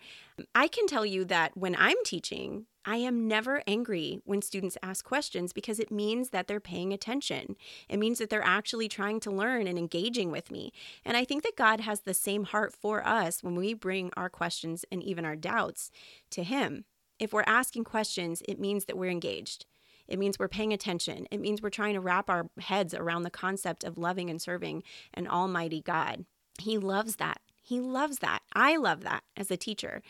I 0.55 0.69
can 0.69 0.87
tell 0.87 1.07
you 1.07 1.25
that 1.25 1.57
when 1.57 1.75
I'm 1.79 1.97
teaching, 2.05 2.67
I 2.85 2.97
am 2.97 3.27
never 3.27 3.63
angry 3.67 4.21
when 4.25 4.43
students 4.43 4.77
ask 4.83 5.03
questions 5.03 5.55
because 5.55 5.81
it 5.81 5.91
means 5.91 6.29
that 6.29 6.47
they're 6.47 6.61
paying 6.61 6.93
attention. 6.93 7.57
It 7.89 7.99
means 7.99 8.19
that 8.19 8.29
they're 8.29 8.45
actually 8.45 8.89
trying 8.89 9.19
to 9.21 9.31
learn 9.31 9.67
and 9.67 9.79
engaging 9.79 10.31
with 10.31 10.51
me. 10.51 10.75
And 11.07 11.17
I 11.17 11.25
think 11.25 11.43
that 11.43 11.57
God 11.57 11.81
has 11.81 12.01
the 12.01 12.13
same 12.13 12.45
heart 12.45 12.75
for 12.75 13.07
us 13.07 13.43
when 13.43 13.55
we 13.55 13.73
bring 13.73 14.11
our 14.15 14.29
questions 14.29 14.85
and 14.93 15.03
even 15.03 15.25
our 15.25 15.37
doubts 15.37 15.91
to 16.33 16.43
Him. 16.43 16.85
If 17.19 17.33
we're 17.33 17.45
asking 17.47 17.85
questions, 17.85 18.43
it 18.47 18.61
means 18.61 18.85
that 18.85 18.99
we're 18.99 19.11
engaged. 19.11 19.65
It 20.09 20.19
means 20.19 20.39
we're 20.39 20.49
paying 20.49 20.73
attention. 20.73 21.27
It 21.31 21.41
means 21.41 21.63
we're 21.63 21.71
trying 21.71 21.95
to 21.95 22.01
wrap 22.01 22.31
our 22.31 22.49
heads 22.59 22.95
around 22.95 23.23
the 23.23 23.31
concept 23.31 23.85
of 23.85 23.99
loving 23.99 24.31
and 24.31 24.41
serving 24.41 24.83
an 25.15 25.27
almighty 25.27 25.81
God. 25.81 26.25
He 26.59 26.79
loves 26.79 27.17
that. 27.17 27.41
He 27.63 27.81
loves 27.81 28.21
that. 28.21 28.41
I 28.55 28.77
love 28.77 29.03
that 29.03 29.23
as 29.37 29.51
a 29.51 29.57
teacher. 29.57 30.03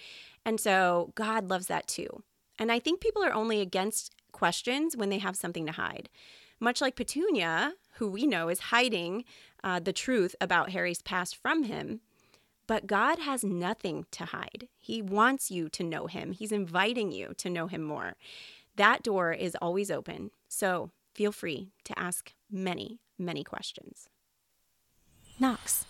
And 0.44 0.60
so 0.60 1.12
God 1.14 1.50
loves 1.50 1.66
that 1.66 1.88
too. 1.88 2.22
And 2.58 2.70
I 2.70 2.78
think 2.78 3.00
people 3.00 3.22
are 3.24 3.32
only 3.32 3.60
against 3.60 4.14
questions 4.32 4.96
when 4.96 5.08
they 5.08 5.18
have 5.18 5.36
something 5.36 5.66
to 5.66 5.72
hide. 5.72 6.08
Much 6.60 6.80
like 6.80 6.96
Petunia, 6.96 7.74
who 7.94 8.08
we 8.08 8.26
know 8.26 8.48
is 8.48 8.60
hiding 8.60 9.24
uh, 9.62 9.80
the 9.80 9.92
truth 9.92 10.34
about 10.40 10.70
Harry's 10.70 11.02
past 11.02 11.36
from 11.36 11.64
him. 11.64 12.00
But 12.66 12.86
God 12.86 13.18
has 13.20 13.42
nothing 13.42 14.04
to 14.12 14.26
hide. 14.26 14.68
He 14.78 15.00
wants 15.00 15.50
you 15.50 15.68
to 15.70 15.82
know 15.82 16.06
him, 16.06 16.32
He's 16.32 16.52
inviting 16.52 17.10
you 17.12 17.32
to 17.38 17.50
know 17.50 17.66
him 17.66 17.82
more. 17.82 18.14
That 18.78 19.02
door 19.02 19.32
is 19.32 19.56
always 19.60 19.90
open, 19.90 20.30
so 20.46 20.92
feel 21.12 21.32
free 21.32 21.72
to 21.82 21.98
ask 21.98 22.32
many, 22.48 23.00
many 23.19 23.42
questions. 23.42 24.08
Nox. 25.40 25.84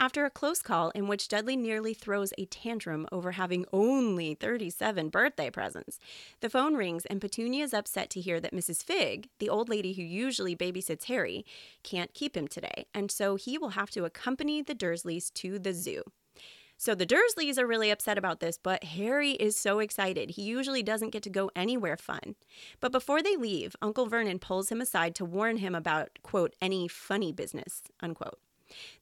After 0.00 0.24
a 0.24 0.30
close 0.30 0.62
call 0.62 0.90
in 0.90 1.06
which 1.06 1.28
Dudley 1.28 1.54
nearly 1.54 1.94
throws 1.94 2.32
a 2.36 2.46
tantrum 2.46 3.06
over 3.12 3.32
having 3.32 3.66
only 3.72 4.34
37 4.34 5.08
birthday 5.08 5.48
presents, 5.48 6.00
the 6.40 6.50
phone 6.50 6.74
rings 6.74 7.06
and 7.06 7.20
Petunia 7.20 7.62
is 7.62 7.72
upset 7.72 8.10
to 8.10 8.20
hear 8.20 8.40
that 8.40 8.52
Mrs. 8.52 8.82
Figg, 8.82 9.28
the 9.38 9.48
old 9.48 9.68
lady 9.68 9.92
who 9.92 10.02
usually 10.02 10.56
babysits 10.56 11.04
Harry, 11.04 11.46
can't 11.84 12.14
keep 12.14 12.36
him 12.36 12.48
today, 12.48 12.86
and 12.92 13.12
so 13.12 13.36
he 13.36 13.56
will 13.56 13.70
have 13.70 13.90
to 13.90 14.04
accompany 14.04 14.60
the 14.60 14.74
Dursleys 14.74 15.32
to 15.34 15.60
the 15.60 15.72
zoo. 15.72 16.02
So 16.78 16.94
the 16.94 17.06
Dursleys 17.06 17.58
are 17.58 17.66
really 17.66 17.90
upset 17.90 18.18
about 18.18 18.40
this, 18.40 18.58
but 18.62 18.84
Harry 18.84 19.32
is 19.32 19.56
so 19.56 19.78
excited. 19.78 20.30
He 20.30 20.42
usually 20.42 20.82
doesn't 20.82 21.10
get 21.10 21.22
to 21.22 21.30
go 21.30 21.50
anywhere 21.56 21.96
fun. 21.96 22.34
But 22.80 22.92
before 22.92 23.22
they 23.22 23.36
leave, 23.36 23.74
Uncle 23.80 24.06
Vernon 24.06 24.38
pulls 24.38 24.70
him 24.70 24.80
aside 24.80 25.14
to 25.14 25.24
warn 25.24 25.56
him 25.56 25.74
about, 25.74 26.18
quote, 26.22 26.54
any 26.60 26.86
funny 26.86 27.32
business, 27.32 27.82
unquote. 28.00 28.38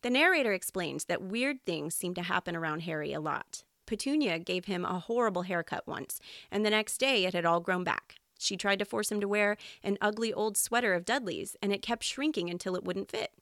The 0.02 0.10
narrator 0.10 0.52
explains 0.52 1.06
that 1.06 1.22
weird 1.22 1.64
things 1.64 1.94
seem 1.94 2.14
to 2.14 2.22
happen 2.22 2.54
around 2.54 2.80
Harry 2.82 3.12
a 3.12 3.20
lot. 3.20 3.64
Petunia 3.86 4.38
gave 4.38 4.66
him 4.66 4.84
a 4.84 5.00
horrible 5.00 5.42
haircut 5.42 5.86
once, 5.86 6.20
and 6.50 6.64
the 6.64 6.70
next 6.70 6.98
day 6.98 7.24
it 7.24 7.34
had 7.34 7.44
all 7.44 7.60
grown 7.60 7.84
back. 7.84 8.16
She 8.38 8.56
tried 8.56 8.78
to 8.78 8.84
force 8.84 9.10
him 9.10 9.20
to 9.20 9.28
wear 9.28 9.56
an 9.82 9.98
ugly 10.00 10.32
old 10.32 10.56
sweater 10.56 10.94
of 10.94 11.04
Dudley's, 11.04 11.56
and 11.62 11.72
it 11.72 11.82
kept 11.82 12.04
shrinking 12.04 12.50
until 12.50 12.76
it 12.76 12.84
wouldn't 12.84 13.10
fit. 13.10 13.32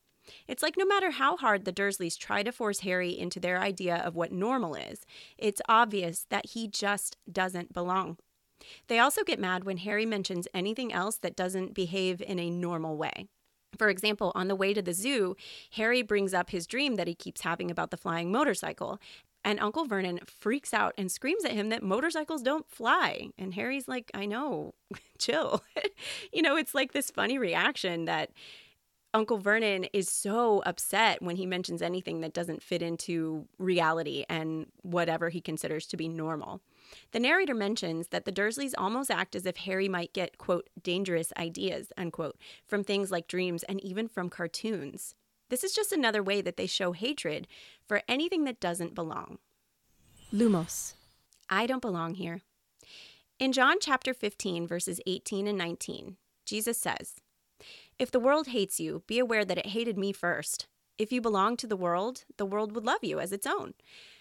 It's 0.47 0.62
like 0.62 0.76
no 0.76 0.85
matter 0.85 1.11
how 1.11 1.37
hard 1.37 1.64
the 1.64 1.73
Dursleys 1.73 2.19
try 2.19 2.43
to 2.43 2.52
force 2.52 2.81
Harry 2.81 3.19
into 3.19 3.41
their 3.41 3.61
idea 3.61 3.97
of 3.97 4.14
what 4.14 4.33
normal 4.33 4.75
is, 4.75 5.05
it's 5.38 5.62
obvious 5.69 6.26
that 6.31 6.50
he 6.50 6.69
just 6.69 7.17
doesn't 7.31 7.73
belong. 7.73 8.19
They 8.88 8.99
also 8.99 9.25
get 9.25 9.41
mad 9.41 9.64
when 9.64 9.79
Harry 9.79 10.07
mentions 10.07 10.49
anything 10.55 10.93
else 10.93 11.17
that 11.19 11.37
doesn't 11.37 11.75
behave 11.75 12.23
in 12.23 12.38
a 12.38 12.50
normal 12.50 12.97
way. 12.97 13.26
For 13.76 13.88
example, 13.88 14.33
on 14.35 14.49
the 14.49 14.57
way 14.57 14.75
to 14.75 14.83
the 14.83 14.93
zoo, 14.93 15.35
Harry 15.73 16.02
brings 16.02 16.35
up 16.35 16.50
his 16.50 16.67
dream 16.67 16.97
that 16.97 17.09
he 17.09 17.14
keeps 17.14 17.41
having 17.41 17.71
about 17.71 17.91
the 17.91 17.97
flying 17.97 18.31
motorcycle. 18.31 19.00
And 19.45 19.59
Uncle 19.59 19.87
Vernon 19.87 20.21
freaks 20.26 20.73
out 20.73 20.95
and 20.97 21.11
screams 21.11 21.45
at 21.45 21.52
him 21.52 21.71
that 21.71 21.83
motorcycles 21.83 22.43
don't 22.43 22.71
fly. 22.71 23.29
And 23.38 23.55
Harry's 23.55 23.88
like, 23.88 24.11
I 24.14 24.26
know, 24.26 24.75
chill. 25.19 25.62
you 26.33 26.43
know, 26.43 26.57
it's 26.57 26.75
like 26.75 26.93
this 26.93 27.11
funny 27.11 27.38
reaction 27.38 28.05
that 28.05 28.31
Uncle 29.14 29.37
Vernon 29.37 29.85
is 29.92 30.09
so 30.09 30.62
upset 30.64 31.21
when 31.21 31.37
he 31.37 31.45
mentions 31.45 31.83
anything 31.83 32.23
that 32.23 32.33
doesn't 32.33 32.62
fit 32.62 32.81
into 32.81 33.47
reality 33.59 34.25
and 34.28 34.66
whatever 34.83 35.28
he 35.28 35.40
considers 35.40 35.87
to 35.87 35.99
be 35.99 36.09
normal. 36.09 36.62
The 37.12 37.21
narrator 37.21 37.54
mentions 37.54 38.09
that 38.09 38.25
the 38.25 38.33
Dursleys 38.33 38.73
almost 38.76 39.11
act 39.11 39.37
as 39.37 39.45
if 39.45 39.59
Harry 39.59 39.88
might 39.88 40.14
get, 40.14 40.38
quote, 40.38 40.69
dangerous 40.83 41.33
ideas, 41.37 41.92
unquote, 41.99 42.38
from 42.66 42.85
things 42.85 43.11
like 43.11 43.28
dreams 43.28 43.62
and 43.64 43.83
even 43.85 44.09
from 44.09 44.31
cartoons. 44.31 45.14
This 45.50 45.62
is 45.62 45.75
just 45.75 45.92
another 45.92 46.23
way 46.23 46.40
that 46.40 46.57
they 46.57 46.66
show 46.66 46.92
hatred 46.92 47.47
for 47.87 48.02
anything 48.09 48.45
that 48.45 48.61
doesn't 48.61 48.95
belong. 48.95 49.38
Lumos. 50.33 50.95
I 51.50 51.66
don't 51.66 51.83
belong 51.83 52.14
here. 52.14 52.40
In 53.38 53.52
John 53.52 53.76
chapter 53.78 54.14
15, 54.14 54.66
verses 54.66 55.00
18 55.07 55.47
and 55.47 55.59
19, 55.59 56.16
Jesus 56.47 56.78
says, 56.78 57.16
If 57.99 58.11
the 58.11 58.21
world 58.21 58.49
hates 58.49 58.81
you, 58.81 59.02
be 59.07 59.19
aware 59.19 59.45
that 59.45 59.59
it 59.59 59.66
hated 59.66 59.99
me 59.99 60.12
first. 60.12 60.66
If 60.99 61.12
you 61.12 61.21
belong 61.21 61.57
to 61.59 61.66
the 61.66 61.76
world, 61.76 62.25
the 62.37 62.47
world 62.47 62.75
would 62.75 62.85
love 62.85 63.02
you 63.02 63.19
as 63.19 63.33
its 63.33 63.47
own. 63.47 63.75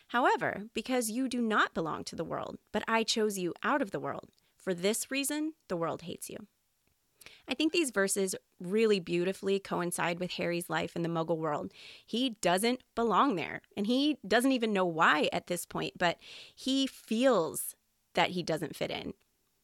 However, 0.07 0.63
because 0.73 1.09
you 1.09 1.29
do 1.29 1.41
not 1.41 1.73
belong 1.73 2.03
to 2.05 2.15
the 2.15 2.23
world, 2.23 2.57
but 2.71 2.83
I 2.87 3.03
chose 3.03 3.37
you 3.37 3.53
out 3.63 3.81
of 3.81 3.91
the 3.91 3.99
world, 3.99 4.29
for 4.57 4.73
this 4.73 5.09
reason 5.09 5.53
the 5.67 5.77
world 5.77 6.01
hates 6.01 6.29
you. 6.29 6.47
I 7.47 7.53
think 7.53 7.71
these 7.71 7.91
verses 7.91 8.35
really 8.59 8.99
beautifully 8.99 9.59
coincide 9.59 10.19
with 10.19 10.31
Harry's 10.33 10.69
life 10.69 10.95
in 10.95 11.01
the 11.01 11.09
muggle 11.09 11.37
world. 11.37 11.71
He 12.05 12.31
doesn't 12.41 12.81
belong 12.95 13.35
there, 13.35 13.61
and 13.75 13.87
he 13.87 14.17
doesn't 14.27 14.51
even 14.51 14.73
know 14.73 14.85
why 14.85 15.29
at 15.33 15.47
this 15.47 15.65
point, 15.65 15.93
but 15.97 16.17
he 16.55 16.87
feels 16.87 17.75
that 18.13 18.31
he 18.31 18.43
doesn't 18.43 18.75
fit 18.75 18.91
in. 18.91 19.13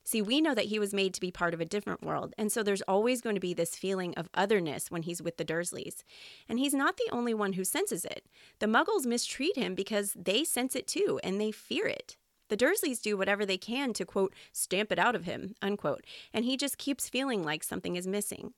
See, 0.07 0.21
we 0.21 0.39
know 0.39 0.55
that 0.55 0.67
he 0.67 0.79
was 0.79 0.93
made 0.93 1.13
to 1.15 1.19
be 1.19 1.31
part 1.31 1.53
of 1.53 1.59
a 1.59 1.65
different 1.65 2.01
world, 2.01 2.33
and 2.37 2.49
so 2.49 2.63
there's 2.63 2.81
always 2.83 3.19
going 3.19 3.35
to 3.35 3.41
be 3.41 3.53
this 3.53 3.75
feeling 3.75 4.13
of 4.15 4.29
otherness 4.33 4.89
when 4.89 5.01
he's 5.01 5.21
with 5.21 5.35
the 5.35 5.43
Dursleys. 5.43 6.05
And 6.47 6.59
he's 6.59 6.73
not 6.73 6.95
the 6.95 7.09
only 7.11 7.33
one 7.33 7.53
who 7.53 7.65
senses 7.65 8.05
it. 8.05 8.25
The 8.59 8.67
Muggles 8.67 9.05
mistreat 9.05 9.57
him 9.57 9.75
because 9.75 10.13
they 10.15 10.45
sense 10.45 10.77
it 10.77 10.87
too, 10.87 11.19
and 11.25 11.41
they 11.41 11.51
fear 11.51 11.87
it. 11.87 12.15
The 12.47 12.55
Dursleys 12.55 13.01
do 13.01 13.17
whatever 13.17 13.45
they 13.45 13.57
can 13.57 13.91
to, 13.95 14.05
quote, 14.05 14.33
stamp 14.53 14.93
it 14.93 14.97
out 14.97 15.13
of 15.13 15.25
him, 15.25 15.55
unquote, 15.61 16.05
and 16.33 16.45
he 16.45 16.55
just 16.55 16.77
keeps 16.77 17.09
feeling 17.09 17.43
like 17.43 17.61
something 17.61 17.97
is 17.97 18.07
missing. 18.07 18.53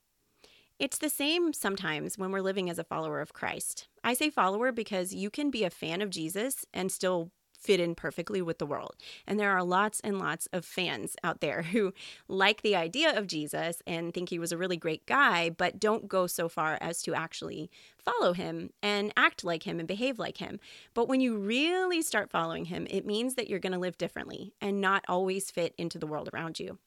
It's 0.77 0.99
the 0.99 1.09
same 1.09 1.51
sometimes 1.53 2.15
when 2.15 2.31
we're 2.31 2.41
living 2.41 2.69
as 2.69 2.77
a 2.77 2.83
follower 2.83 3.21
of 3.21 3.33
Christ. 3.33 3.87
I 4.03 4.13
say 4.13 4.29
follower 4.29 4.71
because 4.71 5.15
you 5.15 5.31
can 5.31 5.49
be 5.49 5.63
a 5.63 5.71
fan 5.71 6.03
of 6.03 6.11
Jesus 6.11 6.63
and 6.75 6.91
still 6.91 7.31
fit 7.59 7.79
in 7.79 7.93
perfectly 7.93 8.41
with 8.41 8.57
the 8.57 8.65
world. 8.65 8.95
And 9.27 9.39
there 9.39 9.51
are 9.51 9.63
lots 9.63 9.99
and 9.99 10.17
lots 10.17 10.47
of 10.53 10.65
fans 10.65 11.15
out 11.23 11.41
there 11.41 11.63
who 11.63 11.93
like 12.27 12.61
the 12.61 12.75
idea 12.75 13.15
of 13.17 13.27
Jesus 13.27 13.81
and 13.85 14.13
think 14.13 14.29
he 14.29 14.39
was 14.39 14.51
a 14.51 14.57
really 14.57 14.77
great 14.77 15.05
guy, 15.05 15.49
but 15.49 15.79
don't 15.79 16.07
go 16.07 16.25
so 16.25 16.47
far 16.47 16.77
as 16.81 17.01
to 17.03 17.13
actually 17.13 17.69
follow 17.97 18.33
him 18.33 18.71
and 18.81 19.13
act 19.17 19.43
like 19.43 19.63
him 19.63 19.79
and 19.79 19.87
behave 19.87 20.17
like 20.17 20.37
him. 20.37 20.59
But 20.93 21.07
when 21.07 21.21
you 21.21 21.37
really 21.37 22.01
start 22.01 22.31
following 22.31 22.65
him, 22.65 22.87
it 22.89 23.05
means 23.05 23.35
that 23.35 23.49
you're 23.49 23.59
going 23.59 23.73
to 23.73 23.79
live 23.79 23.97
differently 23.97 24.53
and 24.61 24.81
not 24.81 25.03
always 25.07 25.51
fit 25.51 25.75
into 25.77 25.99
the 25.99 26.07
world 26.07 26.29
around 26.33 26.59
you. 26.59 26.79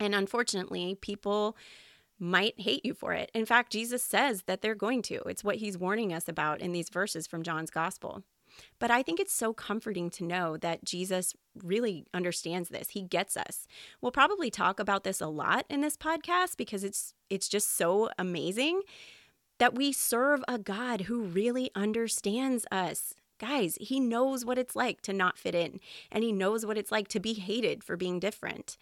And 0.00 0.14
unfortunately, 0.14 0.96
people 1.00 1.56
might 2.18 2.58
hate 2.60 2.84
you 2.84 2.94
for 2.94 3.12
it. 3.12 3.30
In 3.34 3.46
fact, 3.46 3.72
Jesus 3.72 4.02
says 4.02 4.42
that 4.46 4.62
they're 4.62 4.74
going 4.74 5.02
to. 5.02 5.16
It's 5.26 5.44
what 5.44 5.56
he's 5.56 5.78
warning 5.78 6.12
us 6.12 6.28
about 6.28 6.60
in 6.60 6.72
these 6.72 6.88
verses 6.88 7.26
from 7.26 7.42
John's 7.42 7.70
gospel. 7.70 8.24
But 8.78 8.90
I 8.90 9.02
think 9.02 9.20
it's 9.20 9.32
so 9.32 9.52
comforting 9.52 10.10
to 10.10 10.24
know 10.24 10.56
that 10.56 10.84
Jesus 10.84 11.34
really 11.62 12.06
understands 12.14 12.68
this. 12.68 12.90
He 12.90 13.02
gets 13.02 13.36
us. 13.36 13.66
We'll 14.00 14.12
probably 14.12 14.50
talk 14.50 14.78
about 14.80 15.04
this 15.04 15.20
a 15.20 15.26
lot 15.26 15.64
in 15.68 15.80
this 15.80 15.96
podcast 15.96 16.56
because 16.56 16.84
it's 16.84 17.14
it's 17.30 17.48
just 17.48 17.76
so 17.76 18.10
amazing 18.18 18.82
that 19.58 19.74
we 19.74 19.92
serve 19.92 20.42
a 20.46 20.58
God 20.58 21.02
who 21.02 21.22
really 21.22 21.70
understands 21.74 22.64
us. 22.70 23.14
Guys, 23.38 23.76
he 23.80 24.00
knows 24.00 24.44
what 24.44 24.58
it's 24.58 24.74
like 24.74 25.00
to 25.02 25.12
not 25.12 25.38
fit 25.38 25.54
in, 25.54 25.80
and 26.10 26.24
he 26.24 26.32
knows 26.32 26.66
what 26.66 26.78
it's 26.78 26.90
like 26.90 27.08
to 27.08 27.20
be 27.20 27.34
hated 27.34 27.84
for 27.84 27.96
being 27.96 28.18
different. 28.18 28.76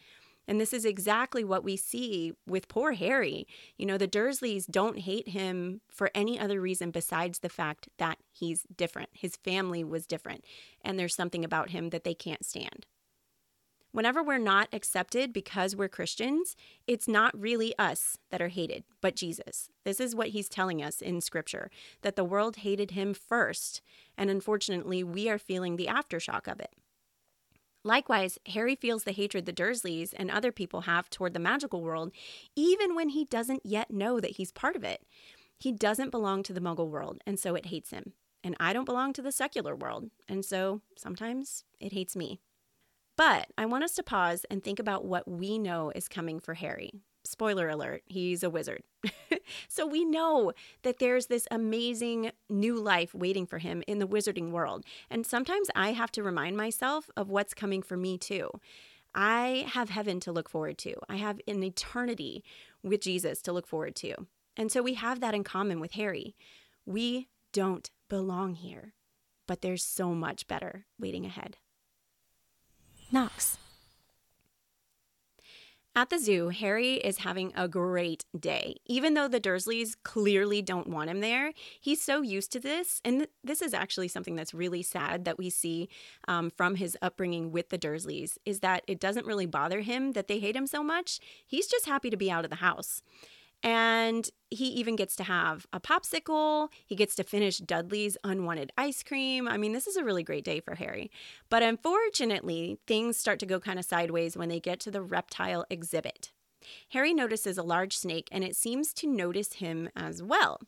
And 0.48 0.60
this 0.60 0.72
is 0.72 0.84
exactly 0.84 1.44
what 1.44 1.64
we 1.64 1.76
see 1.76 2.32
with 2.46 2.68
poor 2.68 2.92
Harry. 2.92 3.46
You 3.76 3.86
know, 3.86 3.98
the 3.98 4.08
Dursleys 4.08 4.66
don't 4.66 5.00
hate 5.00 5.28
him 5.28 5.80
for 5.88 6.10
any 6.14 6.38
other 6.38 6.60
reason 6.60 6.90
besides 6.90 7.40
the 7.40 7.48
fact 7.48 7.88
that 7.98 8.18
he's 8.32 8.64
different. 8.76 9.10
His 9.12 9.36
family 9.36 9.82
was 9.82 10.06
different, 10.06 10.44
and 10.82 10.98
there's 10.98 11.14
something 11.14 11.44
about 11.44 11.70
him 11.70 11.90
that 11.90 12.04
they 12.04 12.14
can't 12.14 12.44
stand. 12.44 12.86
Whenever 13.96 14.22
we're 14.22 14.36
not 14.36 14.68
accepted 14.74 15.32
because 15.32 15.74
we're 15.74 15.88
Christians, 15.88 16.54
it's 16.86 17.08
not 17.08 17.38
really 17.38 17.72
us 17.78 18.18
that 18.30 18.42
are 18.42 18.48
hated, 18.48 18.84
but 19.00 19.16
Jesus. 19.16 19.70
This 19.84 20.00
is 20.00 20.14
what 20.14 20.28
he's 20.28 20.50
telling 20.50 20.82
us 20.82 21.00
in 21.00 21.22
scripture 21.22 21.70
that 22.02 22.14
the 22.14 22.24
world 22.24 22.56
hated 22.56 22.90
him 22.90 23.14
first, 23.14 23.80
and 24.18 24.28
unfortunately, 24.28 25.02
we 25.02 25.30
are 25.30 25.38
feeling 25.38 25.76
the 25.76 25.86
aftershock 25.86 26.46
of 26.46 26.60
it. 26.60 26.74
Likewise, 27.86 28.36
Harry 28.46 28.74
feels 28.74 29.04
the 29.04 29.12
hatred 29.12 29.46
the 29.46 29.52
Dursleys 29.52 30.12
and 30.16 30.28
other 30.28 30.50
people 30.50 30.82
have 30.82 31.08
toward 31.08 31.34
the 31.34 31.38
magical 31.38 31.82
world, 31.82 32.10
even 32.56 32.96
when 32.96 33.10
he 33.10 33.24
doesn't 33.24 33.64
yet 33.64 33.92
know 33.92 34.18
that 34.18 34.32
he's 34.32 34.50
part 34.50 34.74
of 34.74 34.82
it. 34.82 35.04
He 35.56 35.70
doesn't 35.70 36.10
belong 36.10 36.42
to 36.42 36.52
the 36.52 36.60
muggle 36.60 36.88
world, 36.90 37.22
and 37.24 37.38
so 37.38 37.54
it 37.54 37.66
hates 37.66 37.90
him. 37.90 38.12
And 38.42 38.56
I 38.58 38.72
don't 38.72 38.86
belong 38.86 39.12
to 39.12 39.22
the 39.22 39.30
secular 39.30 39.76
world, 39.76 40.10
and 40.28 40.44
so 40.44 40.80
sometimes 40.96 41.62
it 41.78 41.92
hates 41.92 42.16
me. 42.16 42.40
But 43.16 43.52
I 43.56 43.66
want 43.66 43.84
us 43.84 43.94
to 43.94 44.02
pause 44.02 44.44
and 44.50 44.64
think 44.64 44.80
about 44.80 45.04
what 45.04 45.28
we 45.28 45.56
know 45.56 45.92
is 45.94 46.08
coming 46.08 46.40
for 46.40 46.54
Harry 46.54 46.90
spoiler 47.26 47.68
alert, 47.68 48.02
he's 48.06 48.42
a 48.42 48.50
wizard. 48.50 48.82
so 49.68 49.86
we 49.86 50.04
know 50.04 50.52
that 50.82 50.98
there's 50.98 51.26
this 51.26 51.46
amazing 51.50 52.30
new 52.48 52.80
life 52.80 53.14
waiting 53.14 53.46
for 53.46 53.58
him 53.58 53.82
in 53.86 53.98
the 53.98 54.06
wizarding 54.06 54.50
world. 54.50 54.84
And 55.10 55.26
sometimes 55.26 55.68
I 55.74 55.92
have 55.92 56.12
to 56.12 56.22
remind 56.22 56.56
myself 56.56 57.10
of 57.16 57.28
what's 57.28 57.54
coming 57.54 57.82
for 57.82 57.96
me 57.96 58.18
too. 58.18 58.50
I 59.14 59.66
have 59.72 59.90
heaven 59.90 60.20
to 60.20 60.32
look 60.32 60.48
forward 60.48 60.78
to, 60.78 60.94
I 61.08 61.16
have 61.16 61.40
an 61.48 61.62
eternity 61.62 62.44
with 62.82 63.00
Jesus 63.00 63.40
to 63.42 63.52
look 63.52 63.66
forward 63.66 63.96
to. 63.96 64.14
And 64.56 64.70
so 64.70 64.82
we 64.82 64.94
have 64.94 65.20
that 65.20 65.34
in 65.34 65.44
common 65.44 65.80
with 65.80 65.92
Harry. 65.92 66.34
We 66.84 67.28
don't 67.52 67.90
belong 68.08 68.54
here, 68.54 68.92
but 69.46 69.62
there's 69.62 69.82
so 69.82 70.14
much 70.14 70.46
better 70.46 70.86
waiting 70.98 71.24
ahead. 71.24 71.56
Nox. 73.10 73.58
At 75.98 76.10
the 76.10 76.18
zoo, 76.18 76.50
Harry 76.50 76.96
is 76.96 77.20
having 77.20 77.54
a 77.56 77.66
great 77.66 78.26
day. 78.38 78.76
Even 78.84 79.14
though 79.14 79.28
the 79.28 79.40
Dursleys 79.40 79.96
clearly 80.02 80.60
don't 80.60 80.88
want 80.88 81.08
him 81.08 81.20
there, 81.20 81.54
he's 81.80 82.02
so 82.02 82.20
used 82.20 82.52
to 82.52 82.60
this. 82.60 83.00
And 83.02 83.20
th- 83.20 83.30
this 83.42 83.62
is 83.62 83.72
actually 83.72 84.08
something 84.08 84.36
that's 84.36 84.52
really 84.52 84.82
sad 84.82 85.24
that 85.24 85.38
we 85.38 85.48
see 85.48 85.88
um, 86.28 86.50
from 86.50 86.74
his 86.74 86.98
upbringing 87.00 87.50
with 87.50 87.70
the 87.70 87.78
Dursleys 87.78 88.36
is 88.44 88.60
that 88.60 88.84
it 88.86 89.00
doesn't 89.00 89.24
really 89.24 89.46
bother 89.46 89.80
him 89.80 90.12
that 90.12 90.28
they 90.28 90.38
hate 90.38 90.54
him 90.54 90.66
so 90.66 90.84
much. 90.84 91.18
He's 91.46 91.66
just 91.66 91.86
happy 91.86 92.10
to 92.10 92.16
be 92.18 92.30
out 92.30 92.44
of 92.44 92.50
the 92.50 92.56
house. 92.56 93.00
And 93.62 94.28
he 94.50 94.66
even 94.66 94.96
gets 94.96 95.16
to 95.16 95.24
have 95.24 95.66
a 95.72 95.80
popsicle. 95.80 96.68
He 96.86 96.94
gets 96.94 97.16
to 97.16 97.24
finish 97.24 97.58
Dudley's 97.58 98.16
unwanted 98.22 98.72
ice 98.78 99.02
cream. 99.02 99.48
I 99.48 99.56
mean, 99.56 99.72
this 99.72 99.86
is 99.86 99.96
a 99.96 100.04
really 100.04 100.22
great 100.22 100.44
day 100.44 100.60
for 100.60 100.76
Harry. 100.76 101.10
But 101.48 101.62
unfortunately, 101.62 102.78
things 102.86 103.16
start 103.16 103.38
to 103.40 103.46
go 103.46 103.58
kind 103.58 103.78
of 103.78 103.84
sideways 103.84 104.36
when 104.36 104.48
they 104.48 104.60
get 104.60 104.78
to 104.80 104.90
the 104.90 105.02
reptile 105.02 105.64
exhibit. 105.68 106.32
Harry 106.90 107.14
notices 107.14 107.58
a 107.58 107.62
large 107.62 107.96
snake 107.96 108.28
and 108.32 108.42
it 108.42 108.56
seems 108.56 108.92
to 108.94 109.06
notice 109.06 109.54
him 109.54 109.88
as 109.96 110.22
well. 110.22 110.60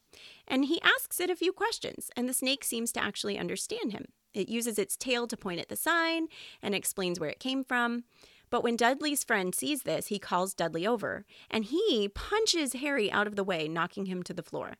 And 0.46 0.66
he 0.66 0.80
asks 0.82 1.20
it 1.20 1.30
a 1.30 1.36
few 1.36 1.52
questions, 1.52 2.10
and 2.16 2.28
the 2.28 2.34
snake 2.34 2.64
seems 2.64 2.92
to 2.92 3.02
actually 3.02 3.38
understand 3.38 3.92
him. 3.92 4.06
It 4.34 4.48
uses 4.48 4.78
its 4.78 4.96
tail 4.96 5.26
to 5.26 5.36
point 5.36 5.60
at 5.60 5.68
the 5.68 5.76
sign 5.76 6.28
and 6.62 6.74
explains 6.74 7.18
where 7.18 7.30
it 7.30 7.40
came 7.40 7.64
from. 7.64 8.04
But 8.50 8.62
when 8.62 8.76
Dudley's 8.76 9.24
friend 9.24 9.54
sees 9.54 9.82
this, 9.82 10.08
he 10.08 10.18
calls 10.18 10.54
Dudley 10.54 10.86
over, 10.86 11.24
and 11.50 11.64
he 11.64 12.08
punches 12.08 12.74
Harry 12.74 13.10
out 13.10 13.26
of 13.26 13.36
the 13.36 13.44
way, 13.44 13.68
knocking 13.68 14.06
him 14.06 14.22
to 14.24 14.34
the 14.34 14.42
floor. 14.42 14.76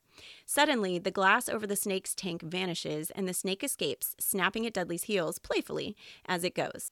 Suddenly, 0.47 0.99
the 0.99 1.11
glass 1.11 1.49
over 1.49 1.67
the 1.67 1.77
snake's 1.77 2.15
tank 2.15 2.43
vanishes, 2.43 3.11
and 3.11 3.29
the 3.29 3.35
snake 3.35 3.63
escapes, 3.63 4.15
snapping 4.19 4.67
at 4.67 4.73
Dudley's 4.73 5.05
heels 5.05 5.39
playfully 5.39 5.97
as 6.27 6.45
it 6.45 6.55
goes. 6.55 6.91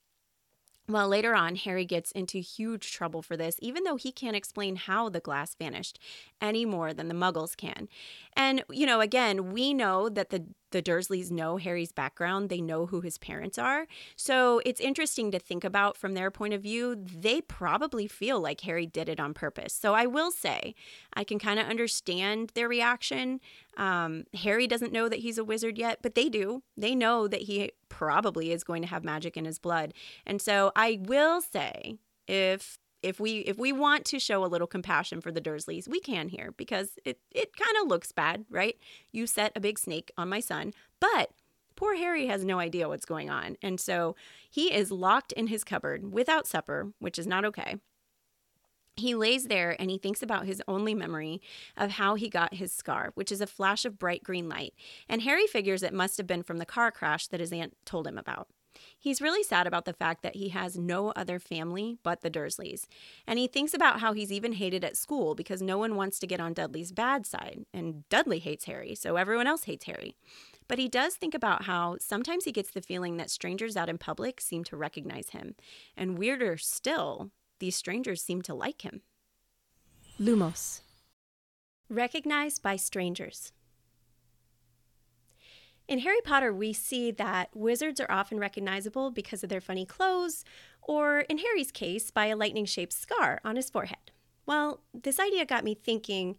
Well, 0.88 1.08
later 1.08 1.34
on, 1.34 1.56
Harry 1.56 1.84
gets 1.84 2.12
into 2.12 2.38
huge 2.38 2.92
trouble 2.92 3.20
for 3.20 3.36
this, 3.36 3.56
even 3.60 3.82
though 3.82 3.96
he 3.96 4.12
can't 4.12 4.36
explain 4.36 4.76
how 4.76 5.08
the 5.08 5.18
glass 5.18 5.56
vanished 5.56 5.98
any 6.40 6.64
more 6.64 6.94
than 6.94 7.08
the 7.08 7.14
muggles 7.14 7.56
can. 7.56 7.88
And, 8.36 8.62
you 8.70 8.86
know, 8.86 9.00
again, 9.00 9.50
we 9.50 9.74
know 9.74 10.08
that 10.08 10.30
the 10.30 10.44
the 10.70 10.82
Dursleys 10.82 11.30
know 11.30 11.56
Harry's 11.56 11.92
background, 11.92 12.48
they 12.48 12.60
know 12.60 12.86
who 12.86 13.00
his 13.00 13.18
parents 13.18 13.58
are. 13.58 13.86
So 14.16 14.60
it's 14.64 14.80
interesting 14.80 15.30
to 15.30 15.38
think 15.38 15.64
about 15.64 15.96
from 15.96 16.14
their 16.14 16.30
point 16.30 16.54
of 16.54 16.62
view. 16.62 16.96
They 16.96 17.40
probably 17.40 18.06
feel 18.06 18.40
like 18.40 18.62
Harry 18.62 18.86
did 18.86 19.08
it 19.08 19.20
on 19.20 19.34
purpose. 19.34 19.72
So 19.72 19.94
I 19.94 20.06
will 20.06 20.30
say, 20.30 20.74
I 21.14 21.24
can 21.24 21.38
kind 21.38 21.60
of 21.60 21.66
understand 21.66 22.52
their 22.54 22.68
reaction. 22.68 23.40
Um, 23.76 24.24
Harry 24.34 24.66
doesn't 24.66 24.92
know 24.92 25.08
that 25.08 25.20
he's 25.20 25.38
a 25.38 25.44
wizard 25.44 25.78
yet, 25.78 26.00
but 26.02 26.14
they 26.14 26.28
do. 26.28 26.62
They 26.76 26.94
know 26.94 27.28
that 27.28 27.42
he 27.42 27.72
probably 27.88 28.50
is 28.50 28.64
going 28.64 28.82
to 28.82 28.88
have 28.88 29.04
magic 29.04 29.36
in 29.36 29.44
his 29.44 29.58
blood. 29.58 29.94
And 30.26 30.40
so 30.42 30.72
I 30.74 31.00
will 31.02 31.40
say, 31.40 31.96
if 32.26 32.78
if 33.02 33.20
we 33.20 33.38
if 33.38 33.58
we 33.58 33.72
want 33.72 34.04
to 34.06 34.18
show 34.18 34.44
a 34.44 34.46
little 34.46 34.66
compassion 34.66 35.20
for 35.20 35.30
the 35.30 35.40
Dursleys, 35.40 35.88
we 35.88 36.00
can 36.00 36.28
here 36.28 36.52
because 36.56 36.98
it 37.04 37.20
it 37.30 37.56
kind 37.56 37.76
of 37.82 37.88
looks 37.88 38.12
bad, 38.12 38.44
right? 38.50 38.76
You 39.12 39.26
set 39.26 39.52
a 39.54 39.60
big 39.60 39.78
snake 39.78 40.10
on 40.16 40.28
my 40.28 40.40
son, 40.40 40.72
but 41.00 41.30
poor 41.76 41.94
Harry 41.96 42.26
has 42.26 42.44
no 42.44 42.58
idea 42.58 42.88
what's 42.88 43.04
going 43.04 43.30
on. 43.30 43.56
And 43.62 43.78
so 43.78 44.16
he 44.50 44.72
is 44.72 44.90
locked 44.90 45.32
in 45.32 45.48
his 45.48 45.62
cupboard 45.62 46.10
without 46.10 46.46
supper, 46.46 46.92
which 46.98 47.18
is 47.18 47.26
not 47.26 47.44
okay. 47.44 47.76
He 48.96 49.14
lays 49.14 49.48
there 49.48 49.76
and 49.78 49.90
he 49.90 49.98
thinks 49.98 50.22
about 50.22 50.46
his 50.46 50.62
only 50.66 50.94
memory 50.94 51.42
of 51.76 51.92
how 51.92 52.14
he 52.14 52.30
got 52.30 52.54
his 52.54 52.72
scar, 52.72 53.10
which 53.14 53.30
is 53.30 53.42
a 53.42 53.46
flash 53.46 53.84
of 53.84 53.98
bright 53.98 54.24
green 54.24 54.48
light. 54.48 54.72
And 55.06 55.20
Harry 55.20 55.46
figures 55.46 55.82
it 55.82 55.92
must 55.92 56.16
have 56.16 56.26
been 56.26 56.42
from 56.42 56.56
the 56.56 56.64
car 56.64 56.90
crash 56.90 57.26
that 57.28 57.40
his 57.40 57.52
aunt 57.52 57.76
told 57.84 58.06
him 58.06 58.16
about. 58.16 58.48
He's 58.98 59.22
really 59.22 59.42
sad 59.42 59.66
about 59.66 59.84
the 59.84 59.92
fact 59.92 60.22
that 60.22 60.36
he 60.36 60.50
has 60.50 60.76
no 60.76 61.10
other 61.10 61.38
family 61.38 61.98
but 62.02 62.22
the 62.22 62.30
Dursleys. 62.30 62.86
And 63.26 63.38
he 63.38 63.46
thinks 63.46 63.74
about 63.74 64.00
how 64.00 64.12
he's 64.12 64.32
even 64.32 64.52
hated 64.52 64.84
at 64.84 64.96
school 64.96 65.34
because 65.34 65.62
no 65.62 65.78
one 65.78 65.96
wants 65.96 66.18
to 66.18 66.26
get 66.26 66.40
on 66.40 66.54
Dudley's 66.54 66.92
bad 66.92 67.26
side. 67.26 67.64
And 67.72 68.08
Dudley 68.08 68.38
hates 68.38 68.64
Harry, 68.64 68.94
so 68.94 69.16
everyone 69.16 69.46
else 69.46 69.64
hates 69.64 69.86
Harry. 69.86 70.16
But 70.68 70.78
he 70.78 70.88
does 70.88 71.14
think 71.14 71.34
about 71.34 71.64
how 71.64 71.96
sometimes 72.00 72.44
he 72.44 72.52
gets 72.52 72.70
the 72.70 72.82
feeling 72.82 73.16
that 73.16 73.30
strangers 73.30 73.76
out 73.76 73.88
in 73.88 73.98
public 73.98 74.40
seem 74.40 74.64
to 74.64 74.76
recognize 74.76 75.30
him. 75.30 75.54
And 75.96 76.18
weirder 76.18 76.56
still, 76.56 77.30
these 77.60 77.76
strangers 77.76 78.22
seem 78.22 78.42
to 78.42 78.54
like 78.54 78.82
him. 78.82 79.02
Lumos. 80.20 80.80
Recognized 81.88 82.62
by 82.62 82.76
strangers. 82.76 83.52
In 85.88 86.00
Harry 86.00 86.20
Potter, 86.24 86.52
we 86.52 86.72
see 86.72 87.12
that 87.12 87.50
wizards 87.54 88.00
are 88.00 88.10
often 88.10 88.40
recognizable 88.40 89.12
because 89.12 89.44
of 89.44 89.48
their 89.48 89.60
funny 89.60 89.86
clothes, 89.86 90.44
or 90.82 91.20
in 91.20 91.38
Harry's 91.38 91.70
case, 91.70 92.10
by 92.10 92.26
a 92.26 92.36
lightning 92.36 92.64
shaped 92.64 92.92
scar 92.92 93.40
on 93.44 93.54
his 93.54 93.70
forehead. 93.70 94.10
Well, 94.46 94.80
this 94.92 95.20
idea 95.20 95.46
got 95.46 95.64
me 95.64 95.74
thinking 95.74 96.36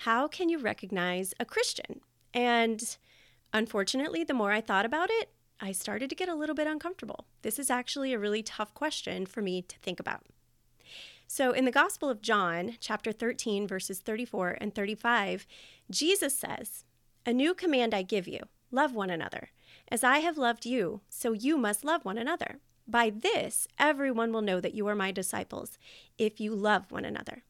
how 0.00 0.28
can 0.28 0.48
you 0.48 0.58
recognize 0.58 1.34
a 1.40 1.44
Christian? 1.44 2.00
And 2.32 2.96
unfortunately, 3.52 4.24
the 4.24 4.34
more 4.34 4.52
I 4.52 4.60
thought 4.60 4.84
about 4.84 5.08
it, 5.10 5.30
I 5.60 5.72
started 5.72 6.10
to 6.10 6.16
get 6.16 6.28
a 6.28 6.34
little 6.34 6.54
bit 6.54 6.66
uncomfortable. 6.66 7.26
This 7.42 7.58
is 7.58 7.70
actually 7.70 8.12
a 8.12 8.18
really 8.18 8.42
tough 8.42 8.74
question 8.74 9.24
for 9.24 9.40
me 9.40 9.62
to 9.62 9.78
think 9.78 10.00
about. 10.00 10.24
So, 11.26 11.52
in 11.52 11.64
the 11.64 11.70
Gospel 11.70 12.08
of 12.08 12.22
John, 12.22 12.76
chapter 12.78 13.10
13, 13.10 13.66
verses 13.66 14.00
34 14.00 14.58
and 14.60 14.74
35, 14.74 15.46
Jesus 15.90 16.38
says, 16.38 16.84
A 17.24 17.32
new 17.32 17.54
command 17.54 17.94
I 17.94 18.02
give 18.02 18.28
you 18.28 18.40
Love 18.70 18.94
one 18.94 19.10
another. 19.10 19.50
As 19.88 20.02
I 20.02 20.18
have 20.18 20.36
loved 20.36 20.66
you, 20.66 21.00
so 21.08 21.32
you 21.32 21.56
must 21.56 21.84
love 21.84 22.04
one 22.04 22.18
another. 22.18 22.58
By 22.88 23.10
this, 23.10 23.66
everyone 23.78 24.32
will 24.32 24.42
know 24.42 24.60
that 24.60 24.74
you 24.74 24.86
are 24.86 24.94
my 24.94 25.10
disciples, 25.10 25.78
if 26.18 26.40
you 26.40 26.54
love 26.54 26.90
one 26.90 27.04
another. 27.04 27.42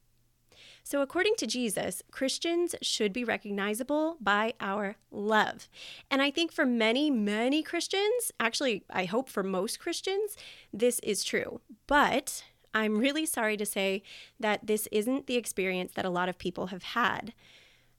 So, 0.82 1.02
according 1.02 1.35
to 1.38 1.49
Jesus, 1.49 2.02
Christians 2.12 2.76
should 2.80 3.12
be 3.12 3.25
recognizable 3.25 4.18
by 4.20 4.54
our 4.61 4.96
love. 5.11 5.68
And 6.11 6.23
I 6.23 6.30
think 6.30 6.52
for 6.52 6.64
many, 6.64 7.11
many 7.11 7.62
Christians, 7.62 8.30
actually, 8.38 8.85
I 8.88 9.04
hope 9.04 9.28
for 9.28 9.42
most 9.42 9.80
Christians, 9.80 10.37
this 10.73 11.00
is 11.00 11.25
true. 11.25 11.61
But 11.88 12.44
I'm 12.73 12.99
really 12.99 13.26
sorry 13.26 13.56
to 13.56 13.66
say 13.66 14.04
that 14.38 14.66
this 14.68 14.87
isn't 14.92 15.26
the 15.26 15.37
experience 15.37 15.92
that 15.94 16.04
a 16.04 16.11
lot 16.11 16.28
of 16.28 16.38
people 16.38 16.68
have 16.68 16.85
had. 16.85 17.32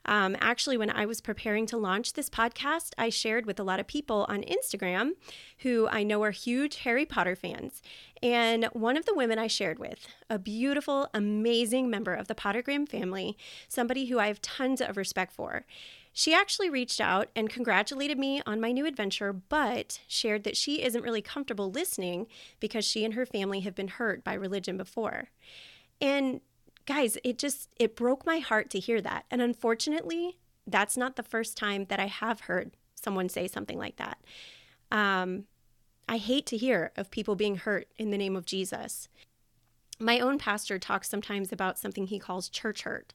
Um, 0.08 0.38
actually, 0.40 0.78
when 0.78 0.90
I 0.90 1.06
was 1.06 1.20
preparing 1.20 1.66
to 1.68 1.78
launch 1.78 2.14
this 2.14 2.30
podcast, 2.30 2.92
I 2.98 3.10
shared 3.10 3.46
with 3.46 3.60
a 3.60 3.64
lot 3.64 3.80
of 3.80 3.88
people 3.88 4.26
on 4.30 4.44
Instagram 4.44 5.12
who 5.60 5.88
I 5.90 6.04
know 6.04 6.24
are 6.24 6.32
huge 6.32 6.78
Harry 6.78 7.06
Potter 7.06 7.36
fans. 7.36 7.82
And 8.24 8.66
one 8.74 8.98
of 8.98 9.06
the 9.06 9.14
women 9.14 9.38
I 9.38 9.48
shared 9.48 9.80
with, 9.80 10.08
a 10.30 10.40
beautiful, 10.40 11.10
amazing 11.14 11.90
member 11.90 12.14
of 12.14 12.28
the 12.28 12.36
Pottergram 12.36 12.88
family, 12.88 13.38
somebody 13.68 14.06
who 14.06 14.18
I 14.18 14.28
have 14.28 14.42
tons 14.42 14.82
of 14.82 14.98
respect 14.98 15.34
for, 15.34 15.66
she 16.14 16.34
actually 16.34 16.70
reached 16.70 17.00
out 17.00 17.30
and 17.36 17.48
congratulated 17.48 18.18
me 18.18 18.42
on 18.48 18.60
my 18.60 18.72
new 18.72 18.88
adventure, 18.88 19.34
but 19.34 20.00
shared 20.08 20.46
that 20.46 20.58
she 20.58 20.82
isn't 20.82 21.04
really 21.04 21.22
comfortable 21.22 21.70
listening 21.70 22.26
because 22.60 22.86
she 22.86 23.06
and 23.06 23.14
her 23.14 23.26
family 23.26 23.60
have 23.60 23.76
been 23.76 23.88
hurt 23.88 24.24
by 24.24 24.34
religion 24.34 24.78
before. 24.78 25.30
And 26.02 26.42
guys, 26.88 27.18
it 27.24 27.38
just 27.38 27.70
it 27.76 27.96
broke 27.96 28.26
my 28.26 28.40
heart 28.40 28.72
to 28.72 28.80
hear 28.80 29.00
that. 29.02 29.26
And 29.30 29.42
unfortunately, 29.42 30.40
that's 30.66 30.98
not 30.98 31.16
the 31.16 31.24
first 31.24 31.56
time 31.56 31.86
that 31.90 32.00
I 32.00 32.08
have 32.08 32.42
heard 32.42 32.72
someone 32.96 33.30
say 33.30 33.48
something 33.48 33.78
like 33.78 33.98
that. 33.98 34.18
Um, 34.92 35.44
I 36.10 36.18
hate 36.18 36.46
to 36.48 36.58
hear 36.58 36.92
of 36.96 37.12
people 37.12 37.36
being 37.36 37.58
hurt 37.58 37.88
in 37.98 38.10
the 38.10 38.18
name 38.18 38.36
of 38.36 38.46
Jesus. 38.46 39.10
My 40.00 40.20
own 40.20 40.40
pastor 40.40 40.80
talks 40.80 41.10
sometimes 41.10 41.52
about 41.52 41.78
something 41.78 42.08
he 42.08 42.20
calls 42.20 42.50
church 42.50 42.84
hurt. 42.84 43.14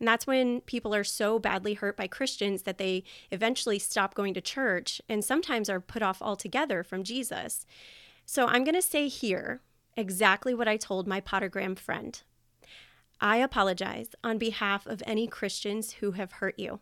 And 0.00 0.08
that's 0.08 0.26
when 0.26 0.60
people 0.62 0.94
are 0.94 1.04
so 1.04 1.38
badly 1.38 1.74
hurt 1.74 1.96
by 1.96 2.08
Christians 2.08 2.62
that 2.62 2.78
they 2.78 3.04
eventually 3.30 3.78
stop 3.78 4.14
going 4.14 4.34
to 4.34 4.40
church 4.40 5.00
and 5.08 5.24
sometimes 5.24 5.70
are 5.70 5.80
put 5.80 6.02
off 6.02 6.20
altogether 6.20 6.82
from 6.82 7.04
Jesus. 7.04 7.64
So 8.26 8.46
I'm 8.46 8.64
going 8.64 8.74
to 8.74 8.82
say 8.82 9.06
here 9.06 9.60
exactly 9.96 10.52
what 10.52 10.66
I 10.66 10.76
told 10.76 11.06
my 11.06 11.20
Pottergram 11.20 11.78
friend. 11.78 12.20
I 13.20 13.38
apologize 13.38 14.10
on 14.22 14.38
behalf 14.38 14.86
of 14.86 15.02
any 15.06 15.26
Christians 15.26 15.94
who 15.94 16.12
have 16.12 16.32
hurt 16.32 16.58
you. 16.58 16.80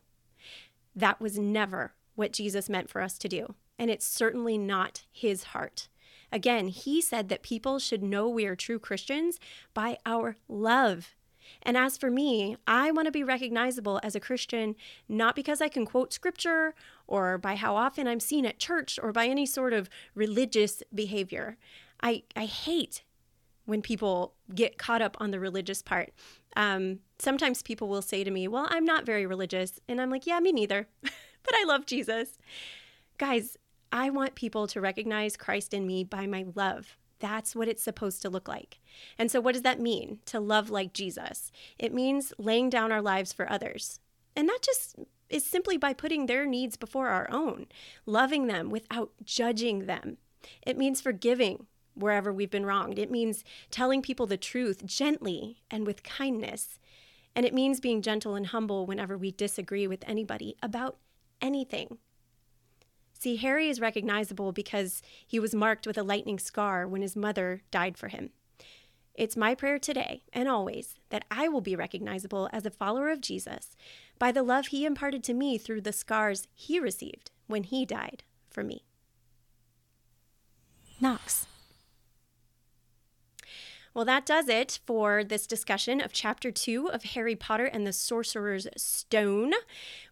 That 0.94 1.20
was 1.20 1.38
never 1.38 1.94
what 2.14 2.32
Jesus 2.32 2.68
meant 2.68 2.90
for 2.90 3.00
us 3.00 3.18
to 3.18 3.28
do, 3.28 3.54
and 3.78 3.90
it's 3.90 4.06
certainly 4.06 4.58
not 4.58 5.04
his 5.10 5.44
heart. 5.44 5.88
Again, 6.30 6.68
he 6.68 7.00
said 7.00 7.28
that 7.28 7.42
people 7.42 7.78
should 7.78 8.02
know 8.02 8.28
we 8.28 8.46
are 8.46 8.56
true 8.56 8.78
Christians 8.78 9.38
by 9.74 9.98
our 10.06 10.36
love. 10.48 11.14
And 11.62 11.76
as 11.76 11.98
for 11.98 12.10
me, 12.10 12.56
I 12.66 12.90
want 12.90 13.06
to 13.06 13.12
be 13.12 13.24
recognizable 13.24 14.00
as 14.02 14.14
a 14.14 14.20
Christian 14.20 14.74
not 15.08 15.36
because 15.36 15.60
I 15.60 15.68
can 15.68 15.84
quote 15.84 16.12
scripture 16.12 16.74
or 17.06 17.36
by 17.36 17.56
how 17.56 17.76
often 17.76 18.06
I'm 18.06 18.20
seen 18.20 18.46
at 18.46 18.58
church 18.58 18.98
or 19.02 19.12
by 19.12 19.26
any 19.26 19.44
sort 19.44 19.72
of 19.72 19.90
religious 20.14 20.82
behavior. 20.94 21.58
I, 22.02 22.22
I 22.34 22.46
hate 22.46 23.02
when 23.64 23.82
people 23.82 24.34
get 24.54 24.78
caught 24.78 25.02
up 25.02 25.16
on 25.20 25.30
the 25.30 25.40
religious 25.40 25.82
part. 25.82 26.12
Um, 26.56 27.00
sometimes 27.18 27.62
people 27.62 27.88
will 27.88 28.02
say 28.02 28.24
to 28.24 28.30
me, 28.30 28.48
Well, 28.48 28.66
I'm 28.70 28.84
not 28.84 29.06
very 29.06 29.26
religious. 29.26 29.80
And 29.88 30.00
I'm 30.00 30.10
like, 30.10 30.26
Yeah, 30.26 30.40
me 30.40 30.52
neither. 30.52 30.88
but 31.02 31.54
I 31.54 31.64
love 31.66 31.86
Jesus. 31.86 32.38
Guys, 33.18 33.56
I 33.90 34.10
want 34.10 34.34
people 34.34 34.66
to 34.68 34.80
recognize 34.80 35.36
Christ 35.36 35.74
in 35.74 35.86
me 35.86 36.04
by 36.04 36.26
my 36.26 36.46
love. 36.54 36.96
That's 37.20 37.54
what 37.54 37.68
it's 37.68 37.82
supposed 37.82 38.20
to 38.22 38.30
look 38.30 38.48
like. 38.48 38.80
And 39.16 39.30
so, 39.30 39.40
what 39.40 39.52
does 39.52 39.62
that 39.62 39.80
mean 39.80 40.18
to 40.26 40.40
love 40.40 40.70
like 40.70 40.92
Jesus? 40.92 41.52
It 41.78 41.94
means 41.94 42.32
laying 42.38 42.68
down 42.68 42.90
our 42.90 43.02
lives 43.02 43.32
for 43.32 43.50
others. 43.50 44.00
And 44.34 44.48
that 44.48 44.60
just 44.62 44.96
is 45.28 45.46
simply 45.46 45.76
by 45.76 45.92
putting 45.92 46.26
their 46.26 46.46
needs 46.46 46.76
before 46.76 47.08
our 47.08 47.28
own, 47.30 47.66
loving 48.06 48.46
them 48.46 48.70
without 48.70 49.12
judging 49.24 49.86
them. 49.86 50.18
It 50.66 50.76
means 50.76 51.00
forgiving 51.00 51.66
wherever 51.94 52.32
we've 52.32 52.50
been 52.50 52.66
wronged. 52.66 52.98
It 52.98 53.10
means 53.10 53.44
telling 53.70 54.02
people 54.02 54.26
the 54.26 54.36
truth 54.36 54.84
gently 54.84 55.62
and 55.70 55.86
with 55.86 56.02
kindness. 56.02 56.78
And 57.34 57.46
it 57.46 57.54
means 57.54 57.80
being 57.80 58.02
gentle 58.02 58.34
and 58.34 58.48
humble 58.48 58.86
whenever 58.86 59.16
we 59.16 59.30
disagree 59.30 59.86
with 59.86 60.04
anybody 60.06 60.56
about 60.62 60.98
anything. 61.40 61.98
See, 63.12 63.36
Harry 63.36 63.68
is 63.68 63.80
recognizable 63.80 64.52
because 64.52 65.00
he 65.26 65.38
was 65.38 65.54
marked 65.54 65.86
with 65.86 65.96
a 65.96 66.02
lightning 66.02 66.38
scar 66.38 66.88
when 66.88 67.02
his 67.02 67.14
mother 67.14 67.62
died 67.70 67.96
for 67.96 68.08
him. 68.08 68.30
It's 69.14 69.36
my 69.36 69.54
prayer 69.54 69.78
today 69.78 70.24
and 70.32 70.48
always 70.48 70.96
that 71.10 71.24
I 71.30 71.48
will 71.48 71.60
be 71.60 71.76
recognizable 71.76 72.48
as 72.52 72.64
a 72.64 72.70
follower 72.70 73.10
of 73.10 73.20
Jesus 73.20 73.76
by 74.18 74.32
the 74.32 74.42
love 74.42 74.68
he 74.68 74.84
imparted 74.84 75.22
to 75.24 75.34
me 75.34 75.58
through 75.58 75.82
the 75.82 75.92
scars 75.92 76.48
he 76.54 76.80
received 76.80 77.30
when 77.46 77.64
he 77.64 77.84
died 77.84 78.24
for 78.50 78.64
me. 78.64 78.84
Nox. 81.00 81.46
Well, 83.94 84.06
that 84.06 84.24
does 84.24 84.48
it 84.48 84.80
for 84.86 85.22
this 85.22 85.46
discussion 85.46 86.00
of 86.00 86.14
chapter 86.14 86.50
two 86.50 86.88
of 86.88 87.02
Harry 87.02 87.36
Potter 87.36 87.66
and 87.66 87.86
the 87.86 87.92
Sorcerer's 87.92 88.66
Stone. 88.74 89.52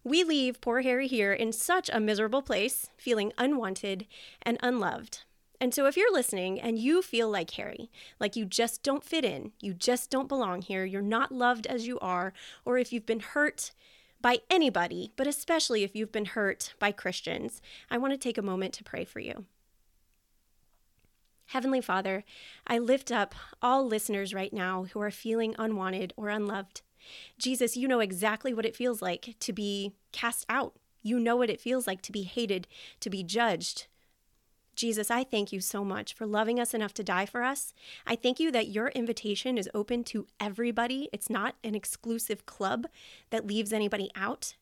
We 0.03 0.23
leave 0.23 0.61
poor 0.61 0.81
Harry 0.81 1.07
here 1.07 1.33
in 1.33 1.51
such 1.51 1.89
a 1.91 1.99
miserable 1.99 2.43
place, 2.43 2.91
feeling 2.95 3.33
unwanted 3.39 4.05
and 4.43 4.59
unloved. 4.61 5.23
And 5.59 5.73
so, 5.73 5.87
if 5.87 5.97
you're 5.97 6.13
listening 6.13 6.61
and 6.61 6.77
you 6.77 7.01
feel 7.01 7.27
like 7.27 7.51
Harry, 7.51 7.89
like 8.19 8.35
you 8.35 8.45
just 8.45 8.83
don't 8.83 9.03
fit 9.03 9.25
in, 9.25 9.51
you 9.59 9.73
just 9.73 10.11
don't 10.11 10.29
belong 10.29 10.61
here, 10.61 10.85
you're 10.85 11.01
not 11.01 11.31
loved 11.31 11.65
as 11.65 11.87
you 11.87 11.97
are, 11.99 12.33
or 12.63 12.77
if 12.77 12.93
you've 12.93 13.07
been 13.07 13.19
hurt 13.19 13.71
by 14.21 14.41
anybody, 14.51 15.11
but 15.15 15.25
especially 15.25 15.83
if 15.83 15.95
you've 15.95 16.11
been 16.11 16.25
hurt 16.25 16.75
by 16.77 16.91
Christians, 16.91 17.63
I 17.89 17.97
want 17.97 18.13
to 18.13 18.17
take 18.17 18.37
a 18.37 18.43
moment 18.43 18.75
to 18.75 18.83
pray 18.83 19.05
for 19.05 19.19
you. 19.19 19.45
Heavenly 21.51 21.81
Father, 21.81 22.23
I 22.65 22.79
lift 22.79 23.11
up 23.11 23.35
all 23.61 23.85
listeners 23.85 24.33
right 24.33 24.53
now 24.53 24.85
who 24.93 25.01
are 25.01 25.11
feeling 25.11 25.53
unwanted 25.59 26.13
or 26.15 26.29
unloved. 26.29 26.81
Jesus, 27.37 27.75
you 27.75 27.89
know 27.89 27.99
exactly 27.99 28.53
what 28.53 28.65
it 28.65 28.73
feels 28.73 29.01
like 29.01 29.35
to 29.41 29.51
be 29.51 29.91
cast 30.13 30.45
out. 30.47 30.75
You 31.03 31.19
know 31.19 31.35
what 31.35 31.49
it 31.49 31.59
feels 31.59 31.87
like 31.87 32.01
to 32.03 32.13
be 32.13 32.21
hated, 32.21 32.69
to 33.01 33.09
be 33.09 33.21
judged. 33.21 33.87
Jesus, 34.77 35.11
I 35.11 35.25
thank 35.25 35.51
you 35.51 35.59
so 35.59 35.83
much 35.83 36.13
for 36.13 36.25
loving 36.25 36.57
us 36.57 36.73
enough 36.73 36.93
to 36.93 37.03
die 37.03 37.25
for 37.25 37.43
us. 37.43 37.73
I 38.07 38.15
thank 38.15 38.39
you 38.39 38.49
that 38.53 38.69
your 38.69 38.87
invitation 38.87 39.57
is 39.57 39.69
open 39.73 40.05
to 40.05 40.27
everybody. 40.39 41.09
It's 41.11 41.29
not 41.29 41.55
an 41.65 41.75
exclusive 41.75 42.45
club 42.45 42.87
that 43.29 43.45
leaves 43.45 43.73
anybody 43.73 44.09
out. 44.15 44.55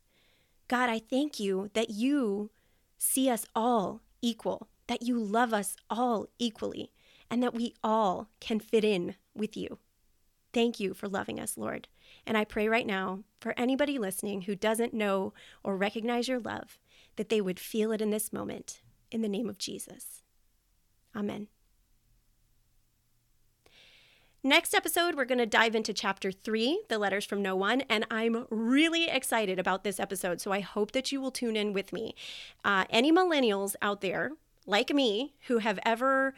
God, 0.68 0.90
I 0.90 0.98
thank 0.98 1.40
you 1.40 1.70
that 1.76 1.92
you 1.92 2.50
see 2.98 3.30
us 3.30 3.46
all 3.54 4.02
equal 4.24 4.70
that 4.90 5.04
you 5.04 5.20
love 5.20 5.54
us 5.54 5.76
all 5.88 6.28
equally 6.40 6.92
and 7.30 7.44
that 7.44 7.54
we 7.54 7.76
all 7.84 8.28
can 8.40 8.60
fit 8.60 8.84
in 8.84 9.14
with 9.36 9.56
you. 9.56 9.78
Thank 10.52 10.80
you 10.80 10.96
for 10.96 11.08
loving 11.08 11.40
us, 11.40 11.60
Lord. 11.60 11.88
And 12.26 12.36
I 12.36 12.44
pray 12.44 12.68
right 12.68 12.88
now 12.88 13.20
for 13.40 13.54
anybody 13.56 14.00
listening 14.00 14.42
who 14.42 14.56
doesn't 14.56 14.92
know 14.92 15.32
or 15.64 15.78
recognize 15.78 16.28
your 16.28 16.40
love, 16.40 16.80
that 17.18 17.30
they 17.30 17.40
would 17.40 17.60
feel 17.60 17.92
it 17.92 18.02
in 18.02 18.10
this 18.10 18.34
moment. 18.34 18.82
In 19.12 19.22
the 19.22 19.30
name 19.30 19.48
of 19.48 19.60
Jesus. 19.60 20.24
Amen. 21.16 21.50
Next 24.42 24.74
episode, 24.74 25.14
we're 25.16 25.26
going 25.26 25.38
to 25.38 25.46
dive 25.46 25.76
into 25.76 25.94
chapter 25.94 26.32
three, 26.32 26.82
the 26.88 26.98
letters 26.98 27.26
from 27.26 27.44
no 27.44 27.56
one, 27.56 27.82
and 27.82 28.08
I'm 28.10 28.48
really 28.50 29.08
excited 29.08 29.60
about 29.60 29.84
this 29.84 30.00
episode. 30.00 30.42
So 30.42 30.52
I 30.52 30.62
hope 30.62 30.94
that 30.94 31.12
you 31.12 31.22
will 31.22 31.30
tune 31.30 31.56
in 31.56 31.74
with 31.74 31.94
me. 31.94 32.16
Uh, 32.64 32.86
any 32.90 33.12
millennials 33.12 33.76
out 33.82 34.02
there, 34.02 34.32
like 34.70 34.94
me, 34.94 35.34
who 35.48 35.58
have 35.58 35.80
ever 35.86 36.34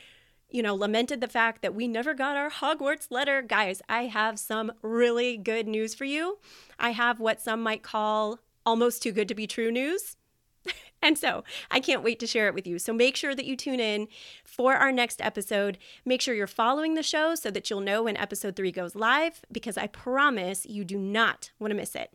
you 0.52 0.62
know, 0.62 0.76
lamented 0.76 1.22
the 1.22 1.28
fact 1.28 1.62
that 1.62 1.74
we 1.74 1.88
never 1.88 2.14
got 2.14 2.36
our 2.36 2.52
Hogwarts 2.52 3.10
letter. 3.10 3.42
Guys, 3.42 3.82
I 3.88 4.04
have 4.04 4.38
some 4.38 4.74
really 4.82 5.38
good 5.38 5.68
news 5.68 5.96
for 5.96 6.06
you. 6.06 6.40
I 6.78 6.92
have 6.92 7.20
what 7.20 7.42
some 7.42 7.64
might 7.64 7.84
call 7.84 8.40
almost 8.66 9.02
too 9.02 9.14
good 9.14 9.30
to 9.30 9.36
be 9.36 9.48
true 9.48 9.72
news. 9.72 10.18
And 11.04 11.18
so 11.18 11.44
I 11.72 11.80
can't 11.80 12.04
wait 12.04 12.20
to 12.20 12.28
share 12.28 12.46
it 12.46 12.54
with 12.54 12.68
you. 12.68 12.78
So 12.78 12.94
make 12.94 13.16
sure 13.16 13.34
that 13.34 13.46
you 13.46 13.56
tune 13.56 13.80
in 13.80 14.08
for 14.44 14.76
our 14.76 14.92
next 14.92 15.20
episode. 15.20 15.80
Make 16.06 16.22
sure 16.22 16.36
you're 16.36 16.46
following 16.46 16.94
the 16.94 17.02
show 17.02 17.34
so 17.34 17.50
that 17.50 17.72
you'll 17.72 17.82
know 17.82 18.04
when 18.04 18.16
episode 18.18 18.56
three 18.56 18.72
goes 18.72 18.94
live, 18.94 19.44
because 19.52 19.80
I 19.80 19.88
promise 19.88 20.64
you 20.64 20.86
do 20.86 21.00
not 21.00 21.50
want 21.58 21.72
to 21.72 21.76
miss 21.76 21.96
it. 21.96 22.14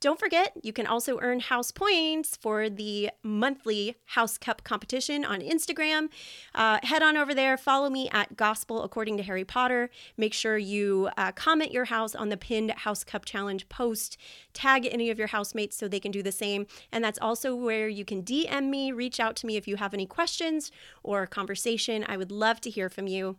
Don't 0.00 0.18
forget, 0.18 0.52
you 0.62 0.72
can 0.72 0.86
also 0.86 1.18
earn 1.20 1.40
house 1.40 1.70
points 1.70 2.36
for 2.36 2.68
the 2.68 3.10
monthly 3.22 3.96
House 4.06 4.38
Cup 4.38 4.64
competition 4.64 5.24
on 5.24 5.40
Instagram. 5.40 6.08
Uh, 6.54 6.78
head 6.82 7.02
on 7.02 7.16
over 7.16 7.34
there, 7.34 7.56
follow 7.56 7.90
me 7.90 8.08
at 8.10 8.36
Gospel 8.36 8.82
According 8.82 9.16
to 9.18 9.22
Harry 9.22 9.44
Potter. 9.44 9.90
Make 10.16 10.34
sure 10.34 10.58
you 10.58 11.10
uh, 11.16 11.32
comment 11.32 11.72
your 11.72 11.86
house 11.86 12.14
on 12.14 12.28
the 12.28 12.36
pinned 12.36 12.70
House 12.70 13.04
Cup 13.04 13.24
Challenge 13.24 13.68
post. 13.68 14.16
Tag 14.52 14.86
any 14.90 15.10
of 15.10 15.18
your 15.18 15.28
housemates 15.28 15.76
so 15.76 15.88
they 15.88 16.00
can 16.00 16.12
do 16.12 16.22
the 16.22 16.32
same. 16.32 16.66
And 16.92 17.04
that's 17.04 17.18
also 17.20 17.54
where 17.54 17.88
you 17.88 18.04
can 18.04 18.22
DM 18.22 18.68
me, 18.68 18.92
reach 18.92 19.20
out 19.20 19.36
to 19.36 19.46
me 19.46 19.56
if 19.56 19.68
you 19.68 19.76
have 19.76 19.94
any 19.94 20.06
questions 20.06 20.70
or 21.02 21.26
conversation. 21.26 22.04
I 22.08 22.16
would 22.16 22.30
love 22.30 22.60
to 22.62 22.70
hear 22.70 22.88
from 22.88 23.06
you. 23.06 23.36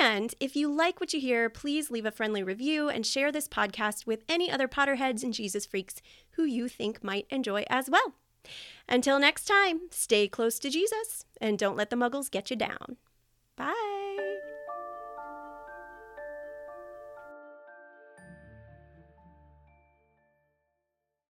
And 0.00 0.34
if 0.40 0.56
you 0.56 0.72
like 0.72 1.00
what 1.00 1.12
you 1.12 1.20
hear, 1.20 1.48
please 1.48 1.90
leave 1.90 2.06
a 2.06 2.10
friendly 2.10 2.42
review 2.42 2.88
and 2.88 3.06
share 3.06 3.32
this 3.32 3.48
podcast 3.48 4.06
with 4.06 4.24
any 4.28 4.50
other 4.50 4.68
Potterheads 4.68 5.22
and 5.22 5.32
Jesus 5.32 5.57
freaks 5.66 6.02
who 6.32 6.44
you 6.44 6.68
think 6.68 7.02
might 7.02 7.26
enjoy 7.30 7.64
as 7.68 7.90
well. 7.90 8.14
Until 8.88 9.18
next 9.18 9.44
time, 9.44 9.82
stay 9.90 10.28
close 10.28 10.58
to 10.60 10.70
Jesus 10.70 11.24
and 11.40 11.58
don't 11.58 11.76
let 11.76 11.90
the 11.90 11.96
muggles 11.96 12.30
get 12.30 12.50
you 12.50 12.56
down. 12.56 12.96
Bye. 13.56 13.97